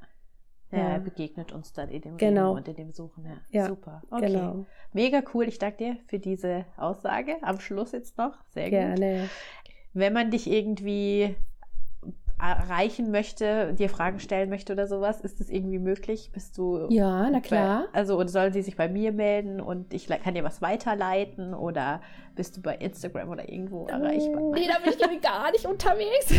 [0.72, 2.56] Ja, er begegnet uns dann in dem genau.
[2.56, 3.24] und in dem Suchen.
[3.26, 4.02] Ja, ja super.
[4.10, 4.28] Okay.
[4.28, 4.66] Genau.
[4.94, 5.48] Mega cool.
[5.48, 7.38] Ich danke dir für diese Aussage.
[7.44, 8.44] Am Schluss jetzt noch.
[8.50, 8.92] Sehr Gerne.
[8.92, 9.00] gut.
[9.00, 9.30] Gerne.
[9.94, 11.36] Wenn man dich irgendwie
[12.40, 16.32] erreichen möchte, dir Fragen stellen möchte oder sowas, ist das irgendwie möglich?
[16.34, 17.88] Bist du Ja, na klar.
[17.92, 21.54] Bei, also und sollen sie sich bei mir melden und ich kann dir was weiterleiten
[21.54, 22.02] oder
[22.36, 24.42] bist du bei Instagram oder irgendwo erreichbar?
[24.54, 26.34] Nee, da bin ich irgendwie gar nicht unterwegs.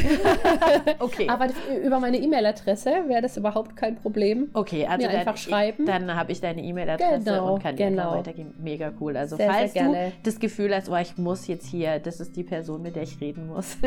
[0.99, 1.29] okay.
[1.29, 1.49] Aber
[1.85, 4.51] über meine E-Mail-Adresse wäre das überhaupt kein Problem.
[4.53, 5.87] Okay, also Mir dann, einfach schreiben.
[5.87, 8.11] Dann habe ich deine E-Mail-Adresse genau, und kann genau.
[8.11, 8.55] dir weitergeben.
[8.59, 9.17] Mega cool.
[9.17, 12.37] Also sehr, falls sehr du das Gefühl hast, oh, ich muss jetzt hier, das ist
[12.37, 13.79] die Person, mit der ich reden muss,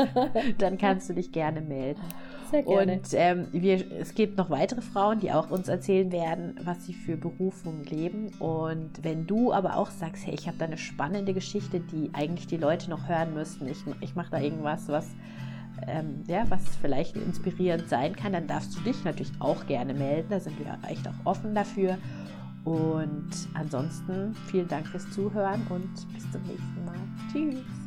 [0.58, 2.02] dann kannst du dich gerne melden.
[2.50, 2.92] Sehr gerne.
[2.94, 6.92] Und ähm, wir, es gibt noch weitere Frauen, die auch uns erzählen werden, was sie
[6.94, 8.28] für Berufung leben.
[8.38, 12.48] Und wenn du aber auch sagst, hey, ich habe da eine spannende Geschichte, die eigentlich
[12.48, 15.06] die Leute noch hören müssten, ich, ich mache da irgendwas, was,
[15.86, 20.26] ähm, ja, was vielleicht inspirierend sein kann, dann darfst du dich natürlich auch gerne melden.
[20.30, 21.96] Da sind wir echt auch offen dafür.
[22.64, 26.98] Und ansonsten vielen Dank fürs Zuhören und bis zum nächsten Mal.
[27.30, 27.83] Tschüss.